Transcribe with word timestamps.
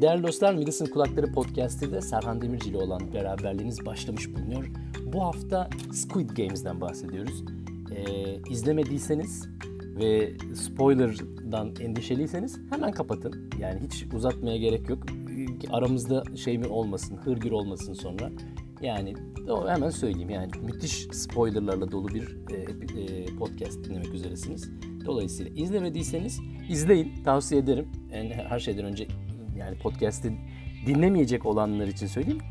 Değerli 0.00 0.22
dostlar 0.22 0.54
Midas'ın 0.54 0.86
Kulakları 0.86 1.32
Podcast'te 1.32 2.00
Serhan 2.00 2.40
Demirci 2.40 2.70
ile 2.70 2.76
olan 2.76 3.12
beraberliğiniz 3.14 3.86
başlamış 3.86 4.34
bulunuyor. 4.34 4.70
Bu 5.12 5.22
hafta 5.22 5.70
Squid 5.92 6.30
Games'den 6.30 6.80
bahsediyoruz. 6.80 7.44
Ee, 7.96 8.52
izlemediyseniz 8.52 9.48
ve 9.82 10.32
spoiler'dan 10.54 11.74
endişeliyseniz 11.80 12.58
hemen 12.70 12.92
kapatın. 12.92 13.50
Yani 13.60 13.80
hiç 13.80 14.06
uzatmaya 14.14 14.56
gerek 14.56 14.88
yok. 14.88 15.06
Aramızda 15.70 16.22
şey 16.36 16.58
mi 16.58 16.66
olmasın, 16.66 17.16
hırgür 17.16 17.50
olmasın 17.50 17.92
sonra. 17.92 18.30
Yani 18.82 19.14
hemen 19.68 19.90
söyleyeyim 19.90 20.30
yani 20.30 20.50
müthiş 20.62 21.08
spoilerlarla 21.12 21.92
dolu 21.92 22.08
bir 22.08 22.36
e, 22.50 22.56
e, 23.00 23.26
podcast 23.26 23.84
dinlemek 23.84 24.14
üzeresiniz. 24.14 24.70
Dolayısıyla 25.06 25.52
izlemediyseniz 25.62 26.40
izleyin 26.68 27.12
tavsiye 27.24 27.60
ederim. 27.60 27.88
Yani 28.12 28.34
her 28.34 28.58
şeyden 28.58 28.84
önce 28.84 29.08
podcast'i 29.78 30.32
dinlemeyecek 30.86 31.46
olanlar 31.46 31.86
için 31.86 32.06
söyleyeyim. 32.06 32.42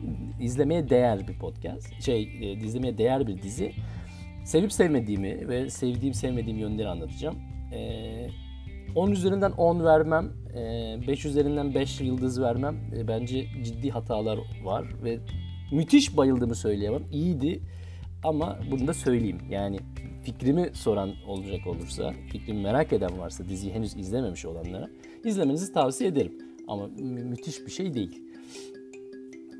izlemeye 0.42 0.90
değer 0.90 1.28
bir 1.28 1.40
podcast. 1.40 2.02
Şey, 2.02 2.22
e, 2.22 2.52
izlemeye 2.52 2.98
değer 2.98 3.28
bir 3.28 3.42
dizi. 3.42 3.72
Sevip 4.46 4.74
sevmediğimi 4.74 5.48
ve 5.48 5.70
sevdiğim 5.70 6.14
sevmediğim 6.14 6.60
yönleri 6.60 6.88
anlatacağım. 6.88 7.36
E, 7.74 8.30
10 8.96 9.12
üzerinden 9.12 9.52
10 9.52 9.84
vermem, 9.84 10.32
5 11.08 11.26
e, 11.26 11.30
üzerinden 11.30 11.76
5 11.76 12.02
yıldız 12.02 12.42
vermem. 12.42 12.76
E, 12.98 13.08
bence 13.08 13.46
ciddi 13.64 13.90
hatalar 13.90 14.40
var 14.64 14.86
ve 15.04 15.20
müthiş 15.72 16.18
bayıldığımı 16.18 16.56
söyleyemem. 16.56 17.04
İyiydi 17.12 17.62
ama 18.24 18.60
bunu 18.72 18.88
da 18.88 18.94
söyleyeyim. 18.94 19.40
Yani 19.50 19.80
fikrimi 20.24 20.70
soran 20.74 21.14
olacak 21.28 21.68
olursa, 21.68 22.14
fikrimi 22.32 22.62
merak 22.62 22.94
eden 22.94 23.20
varsa 23.20 23.50
diziyi 23.50 23.74
henüz 23.74 23.96
izlememiş 23.96 24.46
olanlara 24.46 24.90
izlemenizi 25.26 25.74
tavsiye 25.74 26.10
ederim. 26.10 26.47
Ama 26.68 26.88
mü- 26.88 27.24
müthiş 27.24 27.66
bir 27.66 27.72
şey 27.72 27.94
değil. 27.94 28.22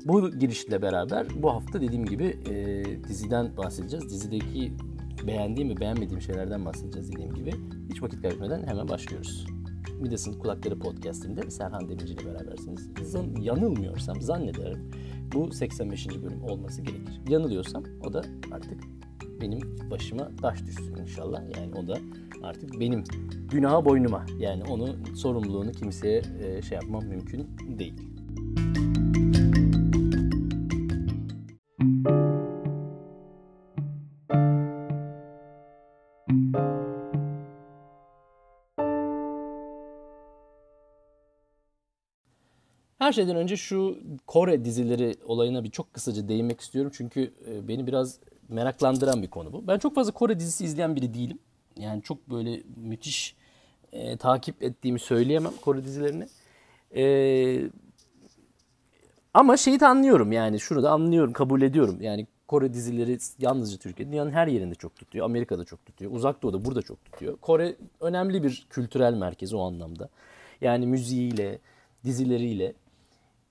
Bu 0.04 0.30
girişle 0.30 0.82
beraber 0.82 1.26
bu 1.42 1.50
hafta 1.50 1.80
dediğim 1.80 2.04
gibi 2.06 2.24
e, 2.24 2.84
diziden 3.08 3.56
bahsedeceğiz. 3.56 4.10
Dizideki 4.10 4.72
beğendiğim 5.26 5.70
ve 5.70 5.76
beğenmediğim 5.80 6.20
şeylerden 6.22 6.64
bahsedeceğiz 6.64 7.12
dediğim 7.12 7.34
gibi. 7.34 7.52
Hiç 7.90 8.02
vakit 8.02 8.22
kaybetmeden 8.22 8.66
hemen 8.66 8.88
başlıyoruz. 8.88 9.46
Midas'ın 10.00 10.32
Kulakları 10.32 10.78
Podcast'inde 10.78 11.50
Serhan 11.50 11.88
Demirci 11.88 12.12
ile 12.14 12.26
berabersiniz. 12.26 12.90
Zan, 13.02 13.36
yanılmıyorsam 13.40 14.20
zannederim 14.20 14.90
bu 15.34 15.52
85. 15.52 16.08
bölüm 16.08 16.44
olması 16.44 16.82
gerekir. 16.82 17.20
Yanılıyorsam 17.28 17.84
o 18.04 18.12
da 18.12 18.22
artık 18.52 18.80
benim 19.40 19.90
başıma 19.90 20.30
taş 20.42 20.66
düşsün 20.66 20.96
inşallah. 20.96 21.42
Yani 21.56 21.74
o 21.74 21.86
da 21.86 21.98
artık 22.42 22.80
benim 22.80 23.04
günaha 23.50 23.84
boynuma. 23.84 24.26
Yani 24.38 24.64
onu 24.64 25.16
sorumluluğunu 25.16 25.72
kimseye 25.72 26.22
e, 26.42 26.62
şey 26.62 26.76
yapmam 26.76 27.04
mümkün 27.04 27.48
değil. 27.78 27.94
Her 42.98 43.12
şeyden 43.12 43.36
önce 43.36 43.56
şu 43.56 43.98
Kore 44.26 44.64
dizileri 44.64 45.14
olayına 45.24 45.64
bir 45.64 45.70
çok 45.70 45.94
kısaca 45.94 46.28
değinmek 46.28 46.60
istiyorum. 46.60 46.92
Çünkü 46.94 47.32
e, 47.46 47.68
beni 47.68 47.86
biraz 47.86 48.20
meraklandıran 48.48 49.22
bir 49.22 49.28
konu 49.28 49.52
bu. 49.52 49.66
Ben 49.66 49.78
çok 49.78 49.94
fazla 49.94 50.12
Kore 50.12 50.40
dizisi 50.40 50.64
izleyen 50.64 50.96
biri 50.96 51.14
değilim. 51.14 51.38
Yani 51.76 52.02
çok 52.02 52.30
böyle 52.30 52.62
müthiş 52.76 53.36
e, 53.92 54.16
takip 54.16 54.62
ettiğimi 54.62 54.98
söyleyemem 54.98 55.52
Kore 55.60 55.84
dizilerini. 55.84 56.26
E, 56.96 57.70
ama 59.34 59.56
şeyi 59.56 59.80
de 59.80 59.86
anlıyorum 59.86 60.32
yani 60.32 60.60
şunu 60.60 60.82
da 60.82 60.90
anlıyorum, 60.90 61.32
kabul 61.32 61.62
ediyorum. 61.62 61.98
Yani 62.00 62.26
Kore 62.48 62.74
dizileri 62.74 63.18
yalnızca 63.38 63.78
Türkiye, 63.78 64.08
dünyanın 64.08 64.30
her 64.30 64.46
yerinde 64.46 64.74
çok 64.74 64.96
tutuyor. 64.96 65.24
Amerika'da 65.24 65.64
çok 65.64 65.86
tutuyor. 65.86 66.12
Uzak 66.12 66.42
Doğu'da 66.42 66.64
burada 66.64 66.82
çok 66.82 67.04
tutuyor. 67.04 67.36
Kore 67.36 67.76
önemli 68.00 68.42
bir 68.42 68.66
kültürel 68.70 69.14
merkez 69.14 69.54
o 69.54 69.60
anlamda. 69.60 70.08
Yani 70.60 70.86
müziğiyle, 70.86 71.58
dizileriyle 72.04 72.74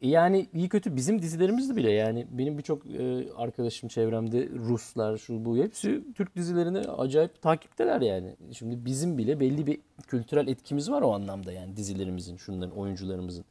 yani 0.02 0.48
iyi 0.54 0.70
kötü 0.70 0.96
bizim 0.96 1.22
dizilerimizde 1.22 1.76
bile 1.76 1.92
yani 1.92 2.28
benim 2.32 2.58
birçok 2.58 2.86
e, 2.86 3.28
arkadaşım 3.38 3.90
çevremde 3.90 4.50
Ruslar 4.50 5.18
şu 5.18 5.46
bu 5.46 5.58
hepsi 5.58 6.04
Türk 6.16 6.36
dizilerini 6.36 6.80
acayip 6.80 7.42
takipteler 7.42 8.02
yani. 8.02 8.36
Şimdi 8.52 8.86
bizim 8.86 9.18
bile 9.18 9.40
belli 9.40 9.68
bir 9.68 9.80
kültürel 10.08 10.48
etkimiz 10.48 10.92
var 10.92 11.02
o 11.02 11.14
anlamda 11.14 11.52
yani 11.52 11.78
dizilerimizin, 11.78 12.38
şunların 12.38 12.76
oyuncularımızın. 12.78 13.46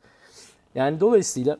Yani 0.75 1.01
dolayısıyla 1.01 1.59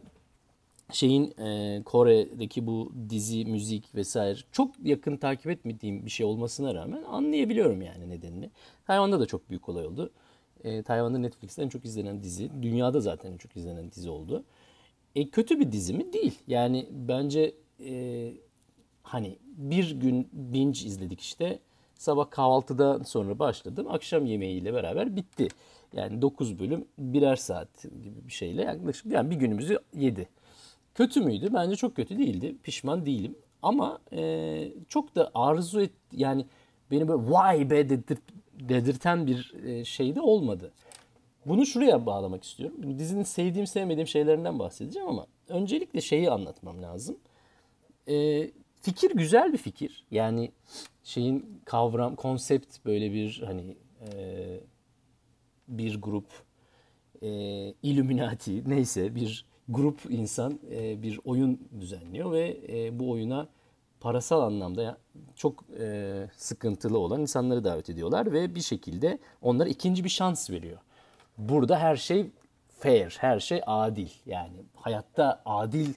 şeyin 0.93 1.35
e, 1.41 1.83
Kore'deki 1.85 2.67
bu 2.67 2.93
dizi, 3.11 3.45
müzik 3.45 3.95
vesaire 3.95 4.39
çok 4.53 4.71
yakın 4.85 5.17
takip 5.17 5.51
etmediğim 5.51 6.07
bir 6.07 6.11
şey 6.11 6.27
olmasına 6.27 6.75
rağmen 6.75 7.03
anlayabiliyorum 7.03 7.83
yani 7.83 8.11
nedenini. 8.11 8.51
Tayvan'da 8.87 9.21
da 9.21 9.27
çok 9.27 9.51
büyük 9.51 9.69
olay 9.69 9.87
oldu. 9.87 10.11
E, 10.65 10.83
Tayvan'da 10.83 11.19
Netflix'te 11.19 11.63
en 11.63 11.69
çok 11.69 11.85
izlenen 11.85 12.23
dizi, 12.23 12.51
dünyada 12.63 13.01
zaten 13.01 13.33
en 13.33 13.37
çok 13.37 13.57
izlenen 13.57 13.91
dizi 13.91 14.11
oldu. 14.11 14.45
E, 15.17 15.29
kötü 15.31 15.61
bir 15.61 15.73
dizi 15.73 15.95
mi? 15.95 16.13
Değil. 16.13 16.39
Yani 16.49 16.87
bence 16.91 17.55
e, 17.85 18.33
hani 19.03 19.39
bir 19.43 19.91
gün 19.91 20.29
binge 20.33 20.81
izledik 20.81 21.21
işte. 21.21 21.59
Sabah 21.95 22.31
kahvaltıdan 22.31 23.03
sonra 23.03 23.39
başladım. 23.39 23.87
Akşam 23.91 24.27
yemeğiyle 24.27 24.75
beraber 24.75 25.17
bitti. 25.17 25.49
Yani 25.93 26.23
9 26.23 26.59
bölüm 26.59 26.85
birer 26.99 27.37
saat 27.37 27.83
gibi 27.83 28.27
bir 28.27 28.33
şeyle 28.33 28.63
yaklaşık 28.63 29.13
yani 29.13 29.31
bir 29.31 29.37
günümüzü 29.37 29.79
yedi. 29.95 30.29
Kötü 30.95 31.21
müydü? 31.21 31.51
Bence 31.55 31.77
çok 31.77 31.97
kötü 31.97 32.19
değildi. 32.19 32.57
Pişman 32.63 33.07
değilim. 33.07 33.35
Ama 33.63 33.99
e, 34.13 34.69
çok 34.89 35.17
da 35.17 35.31
arzu 35.35 35.81
et 35.81 35.93
yani 36.13 36.47
beni 36.91 37.09
böyle 37.09 37.31
vay 37.31 37.71
be 37.71 37.89
dedir, 37.89 38.19
dedirten 38.61 39.27
bir 39.27 39.55
e, 39.65 39.85
şey 39.85 40.15
de 40.15 40.21
olmadı. 40.21 40.73
Bunu 41.47 41.67
şuraya 41.67 42.07
bağlamak 42.07 42.45
istiyorum. 42.45 42.99
Dizinin 42.99 43.23
sevdiğim 43.23 43.67
sevmediğim 43.67 44.07
şeylerinden 44.07 44.59
bahsedeceğim 44.59 45.09
ama 45.09 45.27
öncelikle 45.49 46.01
şeyi 46.01 46.31
anlatmam 46.31 46.83
lazım. 46.83 47.19
E, 48.09 48.51
fikir 48.83 49.11
güzel 49.11 49.53
bir 49.53 49.59
fikir. 49.59 50.05
Yani 50.11 50.53
şeyin 51.05 51.61
kavram, 51.65 52.17
konsept 52.17 52.85
böyle 52.85 53.13
bir 53.13 53.43
hani 53.47 53.77
e, 54.01 54.61
bir 55.69 56.01
grup 56.03 56.27
e, 57.23 57.29
Illuminati 57.83 58.71
neyse 58.71 59.15
bir 59.15 59.45
grup 59.69 60.01
insan 60.09 60.61
e, 60.71 61.03
bir 61.03 61.21
oyun 61.25 61.61
düzenliyor 61.81 62.33
ve 62.33 62.61
e, 62.69 62.99
bu 62.99 63.11
oyuna 63.11 63.49
parasal 64.01 64.41
anlamda 64.41 64.99
çok 65.35 65.65
e, 65.81 66.29
sıkıntılı 66.37 66.99
olan 66.99 67.21
insanları 67.21 67.65
davet 67.65 67.91
ediyorlar 67.91 68.33
ve 68.33 68.55
bir 68.55 68.61
şekilde 68.61 69.19
onlara 69.43 69.69
ikinci 69.69 70.05
bir 70.05 70.09
şans 70.09 70.51
veriyor. 70.51 70.79
Burada 71.39 71.79
her 71.79 71.97
şey 71.97 72.27
fair, 72.79 73.17
her 73.21 73.41
şey 73.41 73.61
adil. 73.67 74.09
Yani 74.27 74.57
hayatta 74.75 75.43
adil 75.45 75.95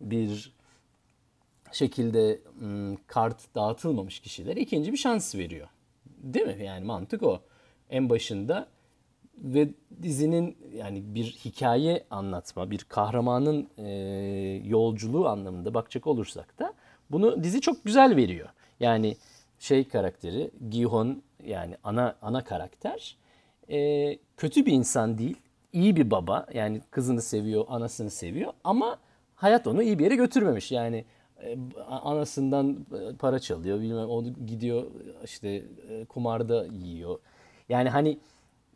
bir 0.00 0.52
şekilde 1.72 2.40
kart 3.06 3.54
dağıtılmamış 3.54 4.20
kişilere 4.20 4.60
ikinci 4.60 4.92
bir 4.92 4.96
şans 4.96 5.34
veriyor. 5.34 5.68
Değil 6.06 6.46
mi? 6.46 6.64
Yani 6.64 6.84
mantık 6.84 7.22
o. 7.22 7.40
En 7.90 8.10
başında 8.10 8.66
ve 9.38 9.68
dizinin 10.02 10.56
yani 10.74 11.14
bir 11.14 11.24
hikaye 11.24 12.04
anlatma, 12.10 12.70
bir 12.70 12.78
kahramanın 12.78 13.68
e, 13.78 13.88
yolculuğu 14.64 15.28
anlamında 15.28 15.74
bakacak 15.74 16.06
olursak 16.06 16.58
da 16.58 16.74
bunu 17.10 17.44
dizi 17.44 17.60
çok 17.60 17.84
güzel 17.84 18.16
veriyor. 18.16 18.48
Yani 18.80 19.16
şey 19.58 19.88
karakteri 19.88 20.50
Gihon 20.70 21.22
yani 21.46 21.76
ana 21.84 22.16
ana 22.22 22.44
karakter 22.44 23.16
e, 23.70 24.18
kötü 24.36 24.66
bir 24.66 24.72
insan 24.72 25.18
değil. 25.18 25.36
iyi 25.72 25.96
bir 25.96 26.10
baba. 26.10 26.46
Yani 26.54 26.80
kızını 26.90 27.22
seviyor, 27.22 27.64
anasını 27.68 28.10
seviyor 28.10 28.52
ama 28.64 28.98
hayat 29.34 29.66
onu 29.66 29.82
iyi 29.82 29.98
bir 29.98 30.04
yere 30.04 30.16
götürmemiş. 30.16 30.72
Yani 30.72 31.04
e, 31.42 31.56
anasından 31.88 32.86
para 33.18 33.38
çalıyor, 33.38 33.80
bilmem 33.80 34.08
o 34.08 34.24
gidiyor 34.24 34.86
işte 35.24 35.48
e, 35.90 36.04
kumarda 36.04 36.66
yiyor. 36.66 37.18
Yani 37.68 37.88
hani 37.88 38.18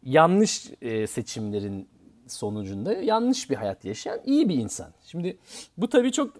yanlış 0.03 0.71
e, 0.83 1.07
seçimlerin 1.07 1.89
sonucunda 2.27 2.93
yanlış 2.93 3.51
bir 3.51 3.57
hayat 3.57 3.85
yaşayan 3.85 4.21
iyi 4.25 4.49
bir 4.49 4.55
insan. 4.55 4.93
Şimdi 5.05 5.39
bu 5.77 5.89
tabii 5.89 6.13
çok 6.13 6.37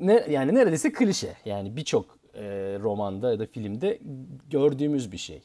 ne 0.00 0.26
yani 0.30 0.54
neredeyse 0.54 0.92
klişe. 0.92 1.36
Yani 1.44 1.76
birçok 1.76 2.18
e, 2.34 2.42
romanda 2.80 3.32
ya 3.32 3.38
da 3.38 3.46
filmde 3.46 3.98
gördüğümüz 4.50 5.12
bir 5.12 5.18
şey 5.18 5.42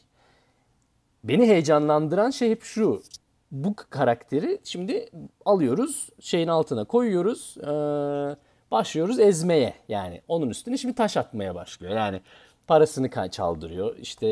beni 1.28 1.48
heyecanlandıran 1.48 2.30
şey 2.30 2.50
hep 2.50 2.64
şu. 2.64 3.04
Bu 3.52 3.76
karakteri 3.76 4.60
şimdi 4.64 5.10
alıyoruz, 5.46 6.10
şeyin 6.20 6.48
altına 6.48 6.84
koyuyoruz, 6.84 7.56
başlıyoruz 8.72 9.20
ezmeye. 9.20 9.74
Yani 9.90 10.22
onun 10.28 10.50
üstüne 10.50 10.78
şimdi 10.78 10.96
taş 10.96 11.18
atmaya 11.18 11.56
başlıyor. 11.56 11.96
Yani 11.96 12.22
parasını 12.68 13.32
çaldırıyor, 13.32 13.98
işte 13.98 14.28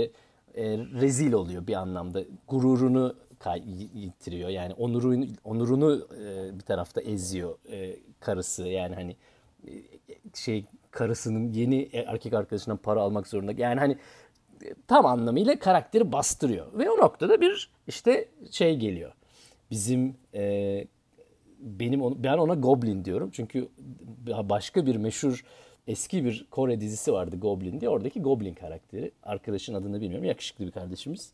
e, 0.55 0.77
rezil 0.77 1.33
oluyor 1.33 1.67
bir 1.67 1.73
anlamda. 1.73 2.21
Gururunu 2.47 3.15
yitiriyor. 3.93 4.49
Yani 4.49 4.73
onurunu 4.73 5.25
onurunu 5.43 6.07
e, 6.19 6.59
bir 6.59 6.63
tarafta 6.63 7.01
eziyor 7.01 7.57
e, 7.71 7.95
karısı. 8.19 8.67
Yani 8.67 8.95
hani 8.95 9.15
e, 9.67 9.71
şey 10.33 10.65
karısının 10.91 11.53
yeni 11.53 11.89
erkek 11.93 12.33
arkadaşından 12.33 12.77
para 12.77 13.01
almak 13.01 13.27
zorunda. 13.27 13.51
Yani 13.57 13.79
hani 13.79 13.93
e, 13.93 13.97
tam 14.87 15.05
anlamıyla 15.05 15.59
karakteri 15.59 16.11
bastırıyor. 16.11 16.65
Ve 16.73 16.89
o 16.89 16.97
noktada 16.97 17.41
bir 17.41 17.71
işte 17.87 18.27
şey 18.51 18.75
geliyor. 18.75 19.11
Bizim 19.71 20.15
e, 20.33 20.85
benim 21.59 22.01
onu, 22.01 22.23
ben 22.23 22.37
ona 22.37 22.53
Goblin 22.53 23.05
diyorum. 23.05 23.29
Çünkü 23.33 23.67
başka 24.49 24.85
bir 24.85 24.95
meşhur 24.95 25.43
eski 25.87 26.25
bir 26.25 26.47
Kore 26.51 26.81
dizisi 26.81 27.13
vardı 27.13 27.35
Goblin 27.39 27.81
diye. 27.81 27.89
Oradaki 27.89 28.21
Goblin 28.21 28.53
karakteri. 28.53 29.11
Arkadaşın 29.23 29.73
adını 29.73 30.01
bilmiyorum. 30.01 30.25
Yakışıklı 30.25 30.65
bir 30.65 30.71
kardeşimiz. 30.71 31.31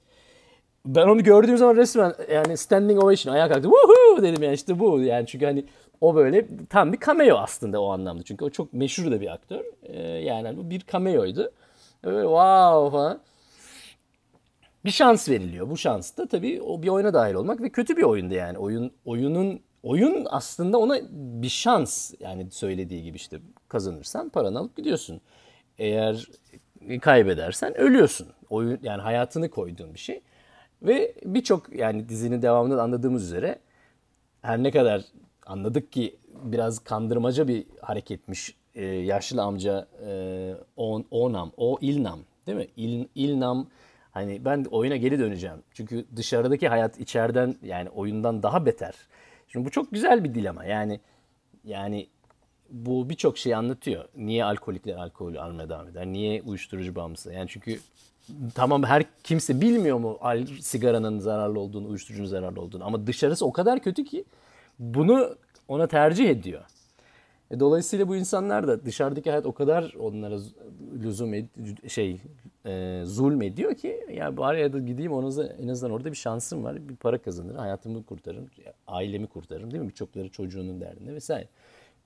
Ben 0.85 1.07
onu 1.07 1.23
gördüğüm 1.23 1.57
zaman 1.57 1.75
resmen 1.75 2.13
yani 2.31 2.57
standing 2.57 3.03
ovation 3.03 3.33
ayağa 3.33 3.49
kalktım. 3.49 3.71
Woohoo 3.71 4.23
dedim 4.23 4.43
yani 4.43 4.53
işte 4.53 4.79
bu. 4.79 5.01
Yani 5.01 5.27
çünkü 5.27 5.45
hani 5.45 5.65
o 6.01 6.15
böyle 6.15 6.47
tam 6.69 6.93
bir 6.93 6.99
cameo 6.99 7.37
aslında 7.37 7.81
o 7.81 7.89
anlamda. 7.89 8.23
Çünkü 8.23 8.45
o 8.45 8.49
çok 8.49 8.73
meşhur 8.73 9.11
da 9.11 9.21
bir 9.21 9.33
aktör. 9.33 9.63
Ee, 9.83 10.01
yani 10.01 10.69
bir 10.69 10.81
cameoydu. 10.91 11.51
Böyle 12.03 12.21
wow 12.21 12.97
falan. 12.97 13.21
Bir 14.85 14.91
şans 14.91 15.29
veriliyor. 15.29 15.69
Bu 15.69 15.77
şans 15.77 16.17
da 16.17 16.27
tabii 16.27 16.61
o 16.61 16.83
bir 16.83 16.87
oyuna 16.87 17.13
dahil 17.13 17.33
olmak 17.33 17.61
ve 17.61 17.69
kötü 17.69 17.97
bir 17.97 18.03
oyundu 18.03 18.33
yani. 18.33 18.57
Oyun 18.57 18.91
oyunun 19.05 19.61
oyun 19.83 20.27
aslında 20.29 20.77
ona 20.77 20.99
bir 21.11 21.49
şans 21.49 22.13
yani 22.19 22.51
söylediği 22.51 23.03
gibi 23.03 23.15
işte 23.15 23.39
kazanırsan 23.67 24.29
paranı 24.29 24.59
alıp 24.59 24.77
gidiyorsun. 24.77 25.21
Eğer 25.77 26.27
kaybedersen 27.01 27.77
ölüyorsun. 27.77 28.27
Oyun 28.49 28.79
yani 28.83 29.01
hayatını 29.01 29.49
koyduğun 29.49 29.93
bir 29.93 29.99
şey. 29.99 30.21
Ve 30.81 31.15
birçok 31.25 31.75
yani 31.75 32.09
dizinin 32.09 32.41
devamında 32.41 32.83
anladığımız 32.83 33.23
üzere 33.23 33.59
her 34.41 34.63
ne 34.63 34.71
kadar 34.71 35.01
anladık 35.45 35.91
ki 35.91 36.19
biraz 36.43 36.79
kandırmaca 36.79 37.47
bir 37.47 37.65
hareketmiş 37.81 38.55
e, 38.75 38.85
yaşlı 38.85 39.41
amca 39.41 39.87
e, 40.05 40.53
on, 40.77 41.05
Onam, 41.11 41.51
o 41.57 41.77
İlnam 41.81 42.19
değil 42.47 42.57
mi? 42.57 42.67
İl, 42.77 43.05
İlnam 43.15 43.67
hani 44.11 44.45
ben 44.45 44.65
oyuna 44.71 44.95
geri 44.95 45.19
döneceğim. 45.19 45.63
Çünkü 45.73 46.05
dışarıdaki 46.15 46.67
hayat 46.67 46.99
içeriden 46.99 47.55
yani 47.63 47.89
oyundan 47.89 48.43
daha 48.43 48.65
beter. 48.65 48.93
Şimdi 49.47 49.65
bu 49.65 49.69
çok 49.69 49.91
güzel 49.91 50.23
bir 50.23 50.35
dilema. 50.35 50.65
Yani 50.65 50.99
yani 51.63 52.07
bu 52.69 53.09
birçok 53.09 53.37
şey 53.37 53.55
anlatıyor. 53.55 54.05
Niye 54.15 54.45
alkolikler 54.45 54.95
alkol 54.95 55.35
almaya 55.35 55.69
devam 55.69 55.87
eder? 55.87 56.05
Niye 56.05 56.41
uyuşturucu 56.41 56.95
bağımlısı? 56.95 57.33
Yani 57.33 57.47
çünkü 57.49 57.79
tamam 58.55 58.83
her 58.83 59.03
kimse 59.23 59.61
bilmiyor 59.61 59.97
mu 59.97 60.17
al, 60.21 60.45
sigaranın 60.45 61.19
zararlı 61.19 61.59
olduğunu, 61.59 61.87
uyuşturucunun 61.87 62.27
zararlı 62.27 62.61
olduğunu 62.61 62.85
ama 62.85 63.07
dışarısı 63.07 63.45
o 63.45 63.51
kadar 63.51 63.79
kötü 63.79 64.05
ki 64.05 64.25
bunu 64.79 65.35
ona 65.67 65.87
tercih 65.87 66.29
ediyor. 66.29 66.61
E, 67.51 67.59
dolayısıyla 67.59 68.07
bu 68.07 68.15
insanlar 68.15 68.67
da 68.67 68.85
dışarıdaki 68.85 69.29
hayat 69.29 69.45
o 69.45 69.51
kadar 69.53 69.93
onlara 69.99 70.37
lüzum 71.03 71.33
ed- 71.33 71.89
şey 71.89 72.21
e, 72.65 73.01
zulm 73.05 73.41
ediyor 73.41 73.75
ki 73.75 74.05
ya 74.13 74.37
bari 74.37 74.61
ya 74.61 74.73
da 74.73 74.79
gideyim 74.79 75.11
ona 75.13 75.43
en 75.43 75.67
azından 75.67 75.93
orada 75.93 76.11
bir 76.11 76.17
şansım 76.17 76.63
var. 76.63 76.89
Bir 76.89 76.95
para 76.95 77.17
kazanırım, 77.17 77.57
hayatımı 77.57 78.03
kurtarırım, 78.03 78.49
ailemi 78.87 79.27
kurtarırım 79.27 79.71
değil 79.71 79.83
mi? 79.83 79.89
Birçokları 79.89 80.29
çocuğunun 80.29 80.81
derdinde 80.81 81.13
vesaire. 81.13 81.47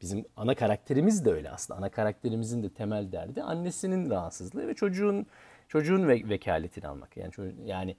Bizim 0.01 0.25
ana 0.37 0.55
karakterimiz 0.55 1.25
de 1.25 1.31
öyle 1.31 1.51
aslında. 1.51 1.77
Ana 1.79 1.89
karakterimizin 1.89 2.63
de 2.63 2.69
temel 2.69 3.11
derdi 3.11 3.41
annesinin 3.43 4.09
rahatsızlığı 4.09 4.67
ve 4.67 4.73
çocuğun 4.73 5.25
çocuğun 5.67 6.07
ve 6.07 6.29
vekaletini 6.29 6.87
almak. 6.87 7.17
Yani 7.17 7.31
yani 7.65 7.95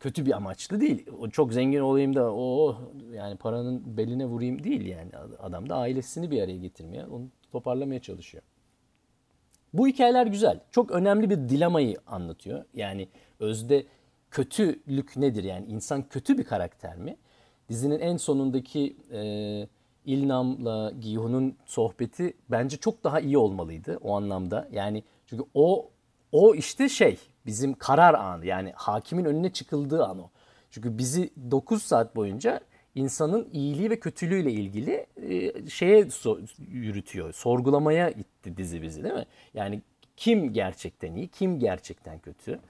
kötü 0.00 0.26
bir 0.26 0.32
amaçlı 0.32 0.80
değil. 0.80 1.06
O 1.18 1.28
çok 1.30 1.52
zengin 1.52 1.80
olayım 1.80 2.14
da 2.14 2.32
o 2.34 2.76
yani 3.12 3.36
paranın 3.36 3.96
beline 3.96 4.26
vurayım 4.26 4.64
değil 4.64 4.86
yani. 4.86 5.10
Adam 5.38 5.68
da 5.68 5.76
ailesini 5.76 6.30
bir 6.30 6.42
araya 6.42 6.56
getirmeye, 6.56 7.06
onu 7.06 7.26
toparlamaya 7.52 8.00
çalışıyor. 8.00 8.42
Bu 9.74 9.88
hikayeler 9.88 10.26
güzel. 10.26 10.60
Çok 10.70 10.90
önemli 10.90 11.30
bir 11.30 11.36
dilemayı 11.36 11.96
anlatıyor. 12.06 12.64
Yani 12.74 13.08
özde 13.40 13.86
kötülük 14.30 15.16
nedir? 15.16 15.44
Yani 15.44 15.66
insan 15.66 16.02
kötü 16.08 16.38
bir 16.38 16.44
karakter 16.44 16.96
mi? 16.96 17.16
Dizinin 17.68 18.00
en 18.00 18.16
sonundaki 18.16 18.96
e, 19.12 19.68
İlnam'la 20.06 20.92
Gihun'un 21.00 21.56
sohbeti 21.66 22.34
bence 22.50 22.76
çok 22.76 23.04
daha 23.04 23.20
iyi 23.20 23.38
olmalıydı 23.38 23.98
o 24.02 24.16
anlamda. 24.16 24.68
Yani 24.72 25.02
çünkü 25.26 25.44
o 25.54 25.90
o 26.34 26.54
işte 26.54 26.88
şey 26.88 27.18
bizim 27.46 27.74
karar 27.74 28.14
anı 28.14 28.46
yani 28.46 28.72
hakimin 28.76 29.24
önüne 29.24 29.52
çıkıldığı 29.52 30.04
an 30.04 30.18
o. 30.18 30.30
Çünkü 30.70 30.98
bizi 30.98 31.30
9 31.50 31.82
saat 31.82 32.16
boyunca 32.16 32.60
insanın 32.94 33.48
iyiliği 33.52 33.90
ve 33.90 34.00
kötülüğüyle 34.00 34.52
ilgili 34.52 35.06
e, 35.16 35.52
şeye 35.70 36.10
so 36.10 36.38
yürütüyor. 36.58 37.32
Sorgulamaya 37.32 38.10
itti 38.10 38.56
dizi 38.56 38.82
bizi 38.82 39.04
değil 39.04 39.14
mi? 39.14 39.26
Yani 39.54 39.82
kim 40.16 40.52
gerçekten 40.52 41.14
iyi, 41.14 41.28
kim 41.28 41.58
gerçekten 41.58 42.18
kötü? 42.18 42.60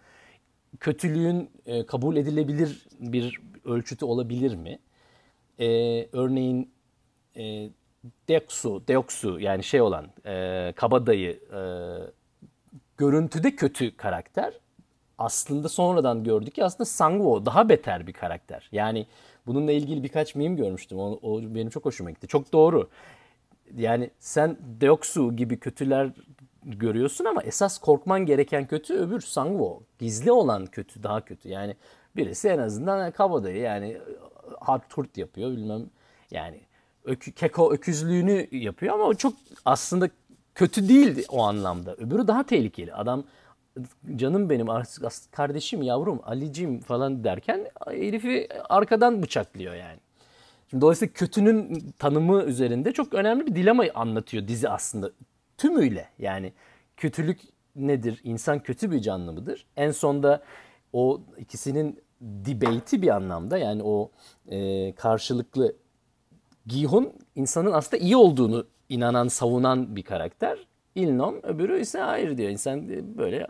Kötülüğün 0.80 1.50
e, 1.66 1.86
kabul 1.86 2.16
edilebilir 2.16 2.86
bir 3.00 3.40
ölçütü 3.64 4.04
olabilir 4.04 4.54
mi? 4.54 4.78
E, 5.58 5.66
örneğin 6.12 6.70
e, 7.36 7.68
Deoksu, 8.28 8.82
Deoksu 8.88 9.40
yani 9.40 9.64
şey 9.64 9.80
olan 9.80 10.06
e, 10.26 10.72
kabadayı 10.76 11.40
e, 11.52 11.60
görüntüde 12.96 13.56
kötü 13.56 13.96
karakter. 13.96 14.54
Aslında 15.18 15.68
sonradan 15.68 16.24
gördük 16.24 16.54
ki 16.54 16.64
aslında 16.64 16.84
Sangwoo 16.84 17.46
daha 17.46 17.68
beter 17.68 18.06
bir 18.06 18.12
karakter. 18.12 18.68
Yani 18.72 19.06
bununla 19.46 19.72
ilgili 19.72 20.02
birkaç 20.02 20.34
meme 20.34 20.56
görmüştüm. 20.56 20.98
O, 20.98 21.18
o 21.22 21.42
benim 21.42 21.70
çok 21.70 21.84
hoşuma 21.84 22.10
gitti. 22.10 22.26
Çok 22.26 22.52
doğru. 22.52 22.88
Yani 23.76 24.10
sen 24.18 24.56
Deoksu 24.80 25.36
gibi 25.36 25.58
kötüler 25.58 26.10
görüyorsun 26.64 27.24
ama 27.24 27.42
esas 27.42 27.78
korkman 27.78 28.26
gereken 28.26 28.66
kötü 28.66 28.94
öbür 28.94 29.20
Sangwoo. 29.20 29.82
Gizli 29.98 30.32
olan 30.32 30.66
kötü 30.66 31.02
daha 31.02 31.24
kötü. 31.24 31.48
Yani 31.48 31.76
birisi 32.16 32.48
en 32.48 32.58
azından 32.58 33.10
kabadayı 33.10 33.60
yani 33.60 33.98
hard 34.60 34.92
hurt 34.92 35.18
yapıyor 35.18 35.50
bilmem 35.50 35.90
yani 36.30 36.60
ökü, 37.04 37.32
keko 37.32 37.72
öküzlüğünü 37.72 38.48
yapıyor 38.50 38.94
ama 38.94 39.04
o 39.04 39.14
çok 39.14 39.34
aslında 39.64 40.10
kötü 40.54 40.88
değildi 40.88 41.24
o 41.28 41.42
anlamda. 41.42 41.94
Öbürü 41.94 42.26
daha 42.26 42.42
tehlikeli. 42.42 42.94
Adam 42.94 43.24
canım 44.16 44.50
benim 44.50 44.66
kardeşim 45.30 45.82
yavrum 45.82 46.20
Alicim 46.24 46.80
falan 46.80 47.24
derken 47.24 47.66
herifi 47.86 48.48
arkadan 48.68 49.22
bıçaklıyor 49.22 49.74
yani. 49.74 49.98
Şimdi 50.70 50.80
dolayısıyla 50.80 51.12
kötünün 51.12 51.84
tanımı 51.98 52.42
üzerinde 52.42 52.92
çok 52.92 53.14
önemli 53.14 53.46
bir 53.46 53.54
dilemayı 53.54 53.92
anlatıyor 53.94 54.48
dizi 54.48 54.68
aslında. 54.68 55.10
Tümüyle 55.58 56.08
yani 56.18 56.52
kötülük 56.96 57.40
nedir? 57.76 58.20
İnsan 58.24 58.58
kötü 58.58 58.90
bir 58.90 59.00
canlı 59.00 59.32
mıdır? 59.32 59.66
En 59.76 59.90
sonda 59.90 60.42
o 60.92 61.20
ikisinin 61.38 62.00
debate'i 62.20 63.02
bir 63.02 63.08
anlamda 63.08 63.58
yani 63.58 63.82
o 63.82 64.10
e, 64.48 64.92
karşılıklı 64.92 65.74
Gihun 66.66 67.12
insanın 67.34 67.72
aslında 67.72 68.02
iyi 68.02 68.16
olduğunu 68.16 68.66
inanan, 68.88 69.28
savunan 69.28 69.96
bir 69.96 70.02
karakter. 70.02 70.58
İlnom 70.94 71.42
öbürü 71.42 71.80
ise 71.80 71.98
hayır 71.98 72.36
diyor. 72.36 72.50
İnsan 72.50 72.88
böyle 73.18 73.46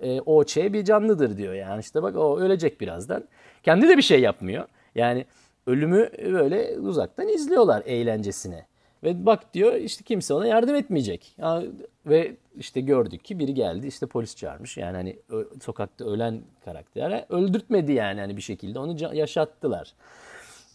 e, 0.00 0.20
o 0.20 0.46
şey 0.46 0.72
bir 0.72 0.84
canlıdır 0.84 1.36
diyor. 1.36 1.54
Yani 1.54 1.80
işte 1.80 2.02
bak 2.02 2.16
o 2.16 2.38
ölecek 2.38 2.80
birazdan. 2.80 3.24
Kendi 3.62 3.88
de 3.88 3.96
bir 3.96 4.02
şey 4.02 4.20
yapmıyor. 4.20 4.64
Yani 4.94 5.26
ölümü 5.66 6.10
böyle 6.32 6.78
uzaktan 6.78 7.28
izliyorlar 7.28 7.82
eğlencesine. 7.86 8.66
Ve 9.02 9.26
bak 9.26 9.54
diyor 9.54 9.74
işte 9.74 10.04
kimse 10.04 10.34
ona 10.34 10.46
yardım 10.46 10.74
etmeyecek. 10.74 11.34
Ya, 11.38 11.62
ve 12.06 12.36
işte 12.56 12.80
gördük 12.80 13.24
ki 13.24 13.38
biri 13.38 13.54
geldi 13.54 13.86
işte 13.86 14.06
polis 14.06 14.36
çağırmış. 14.36 14.76
Yani 14.76 14.96
hani 14.96 15.18
sokakta 15.62 16.04
ölen 16.04 16.40
karaktere 16.64 17.26
öldürtmedi 17.28 17.92
yani 17.92 18.20
hani 18.20 18.36
bir 18.36 18.42
şekilde 18.42 18.78
onu 18.78 19.14
yaşattılar. 19.14 19.94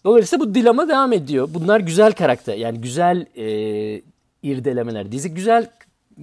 Dolayısıyla 0.03 0.45
bu 0.45 0.55
dilema 0.55 0.89
devam 0.89 1.13
ediyor. 1.13 1.49
Bunlar 1.53 1.79
güzel 1.79 2.11
karakter. 2.11 2.55
Yani 2.55 2.81
güzel 2.81 3.25
e, 3.37 4.01
irdelemeler. 4.43 5.11
Dizi 5.11 5.33
güzel 5.33 5.69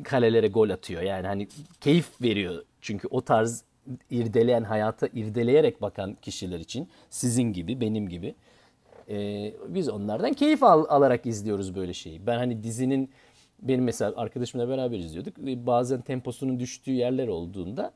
kalelere 0.05 0.49
gol 0.49 0.71
atıyor. 0.71 1.03
Yani 1.03 1.27
hani 1.27 1.49
keyif 1.81 2.23
veriyor. 2.23 2.63
Çünkü 2.81 3.09
o 3.09 3.21
tarz 3.21 3.65
irdeleyen 4.11 4.63
hayata 4.63 5.07
irdeleyerek 5.07 5.83
bakan 5.83 6.17
kişiler 6.23 6.61
için 6.61 6.89
sizin 7.11 7.53
gibi, 7.53 7.81
benim 7.81 8.09
gibi 8.09 8.35
e, 9.09 9.53
biz 9.69 9.89
onlardan 9.89 10.33
keyif 10.33 10.63
al, 10.63 10.85
alarak 10.89 11.27
izliyoruz 11.27 11.75
böyle 11.75 11.95
şeyi. 11.95 12.27
Ben 12.27 12.37
hani 12.39 12.63
dizinin 12.63 13.11
benim 13.63 13.85
mesela 13.85 14.13
arkadaşımla 14.17 14.69
beraber 14.69 14.99
izliyorduk. 14.99 15.37
Bazen 15.39 16.01
temposunun 16.01 16.61
düştüğü 16.61 16.93
yerler 16.93 17.29
olduğunda 17.29 17.93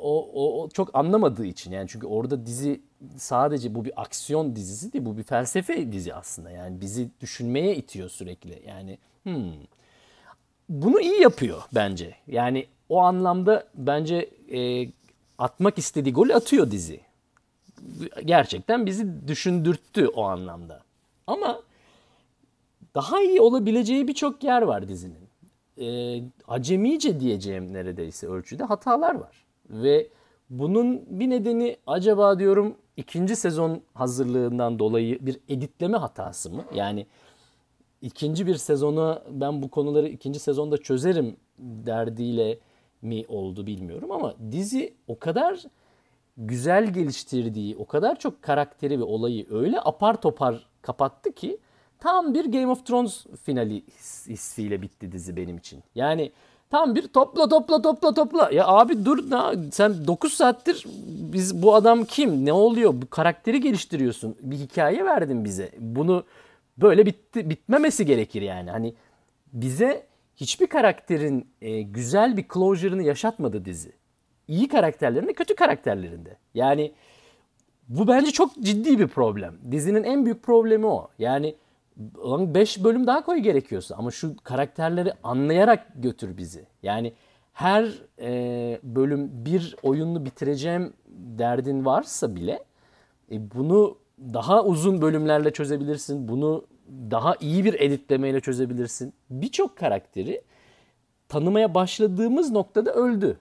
o, 0.00 0.30
o, 0.34 0.62
o 0.62 0.68
çok 0.68 0.94
anlamadığı 0.94 1.46
için 1.46 1.72
yani 1.72 1.88
çünkü 1.88 2.06
orada 2.06 2.46
dizi 2.46 2.80
sadece 3.16 3.74
bu 3.74 3.84
bir 3.84 4.02
aksiyon 4.02 4.56
dizisi 4.56 4.92
değil 4.92 5.04
bu 5.04 5.16
bir 5.16 5.22
felsefe 5.22 5.92
dizi 5.92 6.14
aslında 6.14 6.50
yani 6.50 6.80
bizi 6.80 7.08
düşünmeye 7.20 7.76
itiyor 7.76 8.08
sürekli 8.08 8.62
yani 8.66 8.98
hmm. 9.22 9.52
bunu 10.68 11.00
iyi 11.00 11.20
yapıyor 11.20 11.62
bence 11.74 12.14
yani 12.26 12.66
o 12.88 13.00
anlamda 13.00 13.68
bence 13.74 14.30
e, 14.52 14.88
atmak 15.38 15.78
istediği 15.78 16.12
golü 16.12 16.34
atıyor 16.34 16.70
dizi 16.70 17.00
gerçekten 18.24 18.86
bizi 18.86 19.28
düşündürttü 19.28 20.06
o 20.06 20.22
anlamda. 20.24 20.82
Ama 21.26 21.62
daha 22.94 23.22
iyi 23.22 23.40
olabileceği 23.40 24.08
birçok 24.08 24.44
yer 24.44 24.62
var 24.62 24.88
dizinin. 24.88 25.30
E, 25.78 26.20
acemice 26.48 27.20
diyeceğim 27.20 27.72
neredeyse 27.72 28.26
ölçüde 28.26 28.64
hatalar 28.64 29.14
var. 29.14 29.44
Ve 29.70 30.08
bunun 30.50 31.02
bir 31.20 31.30
nedeni 31.30 31.76
acaba 31.86 32.38
diyorum 32.38 32.74
ikinci 32.96 33.36
sezon 33.36 33.82
hazırlığından 33.94 34.78
dolayı 34.78 35.26
bir 35.26 35.40
editleme 35.48 35.96
hatası 35.96 36.50
mı? 36.50 36.64
Yani 36.74 37.06
ikinci 38.02 38.46
bir 38.46 38.54
sezona 38.54 39.22
ben 39.30 39.62
bu 39.62 39.70
konuları 39.70 40.08
ikinci 40.08 40.38
sezonda 40.38 40.76
çözerim 40.76 41.36
derdiyle 41.58 42.58
mi 43.02 43.24
oldu 43.28 43.66
bilmiyorum 43.66 44.12
ama 44.12 44.34
dizi 44.50 44.94
o 45.08 45.18
kadar 45.18 45.62
güzel 46.36 46.92
geliştirdiği, 46.92 47.76
o 47.76 47.86
kadar 47.86 48.18
çok 48.18 48.42
karakteri 48.42 49.00
ve 49.00 49.04
olayı 49.04 49.46
öyle 49.50 49.80
apar 49.80 50.20
topar 50.20 50.68
kapattı 50.82 51.32
ki 51.32 51.58
tam 51.98 52.34
bir 52.34 52.44
Game 52.44 52.66
of 52.66 52.86
Thrones 52.86 53.26
finali 53.42 53.82
hissiyle 54.28 54.82
bitti 54.82 55.12
dizi 55.12 55.36
benim 55.36 55.56
için. 55.56 55.82
Yani 55.94 56.32
tam 56.70 56.94
bir 56.94 57.08
topla 57.08 57.48
topla 57.48 57.82
topla 57.82 58.14
topla. 58.14 58.50
Ya 58.52 58.66
abi 58.66 59.04
dur 59.04 59.30
na, 59.30 59.54
sen 59.72 60.06
9 60.06 60.32
saattir 60.32 60.84
biz 61.32 61.62
bu 61.62 61.74
adam 61.74 62.04
kim? 62.04 62.44
Ne 62.44 62.52
oluyor? 62.52 62.92
Bu 62.94 63.10
karakteri 63.10 63.60
geliştiriyorsun. 63.60 64.36
Bir 64.40 64.56
hikaye 64.56 65.04
verdin 65.04 65.44
bize. 65.44 65.70
Bunu 65.78 66.24
böyle 66.78 67.06
bitti 67.06 67.50
bitmemesi 67.50 68.06
gerekir 68.06 68.42
yani. 68.42 68.70
Hani 68.70 68.94
bize 69.52 70.06
hiçbir 70.36 70.66
karakterin 70.66 71.46
e, 71.62 71.82
güzel 71.82 72.36
bir 72.36 72.44
closure'ını 72.54 73.02
yaşatmadı 73.02 73.64
dizi. 73.64 73.92
İyi 74.48 74.68
karakterlerinde, 74.68 75.32
kötü 75.32 75.54
karakterlerinde. 75.54 76.36
Yani 76.54 76.92
bu 77.88 78.08
bence 78.08 78.30
çok 78.30 78.54
ciddi 78.62 78.98
bir 78.98 79.08
problem. 79.08 79.58
Dizinin 79.70 80.04
en 80.04 80.24
büyük 80.24 80.42
problemi 80.42 80.86
o. 80.86 81.08
Yani 81.18 81.54
5 82.00 82.84
bölüm 82.84 83.06
daha 83.06 83.24
koy 83.24 83.38
gerekiyorsa 83.38 83.94
ama 83.96 84.10
şu 84.10 84.36
karakterleri 84.36 85.12
anlayarak 85.22 85.86
götür 85.94 86.36
bizi. 86.36 86.66
Yani 86.82 87.12
her 87.52 87.84
e, 88.18 88.80
bölüm 88.82 89.30
bir 89.44 89.76
oyunu 89.82 90.24
bitireceğim 90.24 90.92
derdin 91.08 91.84
varsa 91.84 92.36
bile 92.36 92.64
e, 93.32 93.50
bunu 93.54 93.96
daha 94.20 94.64
uzun 94.64 95.02
bölümlerle 95.02 95.50
çözebilirsin. 95.50 96.28
Bunu 96.28 96.64
daha 97.10 97.34
iyi 97.40 97.64
bir 97.64 97.74
editlemeyle 97.74 98.40
çözebilirsin. 98.40 99.12
Birçok 99.30 99.76
karakteri 99.76 100.42
tanımaya 101.28 101.74
başladığımız 101.74 102.50
noktada 102.50 102.92
öldü. 102.92 103.38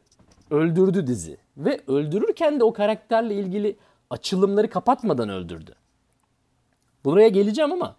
Öldürdü 0.52 1.08
dizi. 1.08 1.38
Ve 1.58 1.80
öldürürken 1.88 2.60
de 2.60 2.64
o 2.64 2.74
karakterle 2.74 3.36
ilgili 3.36 3.78
açılımları 4.10 4.70
kapatmadan 4.70 5.30
öldürdü. 5.30 5.76
Buraya 7.06 7.28
geleceğim 7.28 7.72
ama 7.72 7.96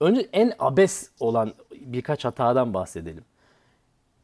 önce 0.00 0.28
en 0.32 0.52
abes 0.58 1.10
olan 1.20 1.52
birkaç 1.80 2.24
hatadan 2.24 2.74
bahsedelim. 2.74 3.24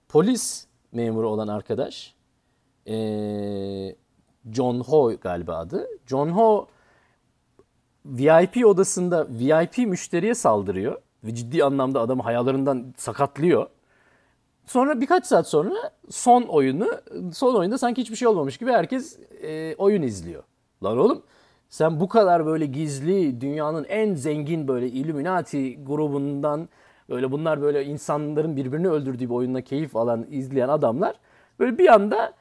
Polis 0.08 0.66
memuru 0.92 1.28
olan 1.28 1.48
arkadaş 1.48 2.14
John 4.52 4.80
Ho 4.80 5.12
galiba 5.20 5.56
adı. 5.56 5.88
John 6.06 6.28
Ho 6.28 6.66
VIP 8.04 8.66
odasında 8.66 9.26
VIP 9.30 9.78
müşteriye 9.78 10.34
saldırıyor 10.34 11.02
ve 11.24 11.34
ciddi 11.34 11.64
anlamda 11.64 12.00
adamı 12.00 12.22
hayallarından 12.22 12.94
sakatlıyor. 12.96 13.66
Sonra 14.66 15.00
birkaç 15.00 15.26
saat 15.26 15.48
sonra 15.48 15.90
son 16.10 16.42
oyunu, 16.42 16.88
son 17.32 17.54
oyunda 17.54 17.78
sanki 17.78 18.00
hiçbir 18.00 18.16
şey 18.16 18.28
olmamış 18.28 18.58
gibi 18.58 18.72
herkes 18.72 19.18
e, 19.42 19.74
oyun 19.78 20.02
izliyor. 20.02 20.42
Lan 20.84 20.98
oğlum 20.98 21.22
sen 21.68 22.00
bu 22.00 22.08
kadar 22.08 22.46
böyle 22.46 22.66
gizli 22.66 23.40
dünyanın 23.40 23.84
en 23.84 24.14
zengin 24.14 24.68
böyle 24.68 24.88
Illuminati 24.88 25.84
grubundan 25.84 26.68
böyle 27.08 27.32
bunlar 27.32 27.62
böyle 27.62 27.84
insanların 27.84 28.56
birbirini 28.56 28.88
öldürdüğü 28.88 29.24
bir 29.24 29.34
oyunla 29.34 29.60
keyif 29.60 29.96
alan 29.96 30.26
izleyen 30.30 30.68
adamlar 30.68 31.14
böyle 31.58 31.78
bir 31.78 31.94
anda 31.94 32.32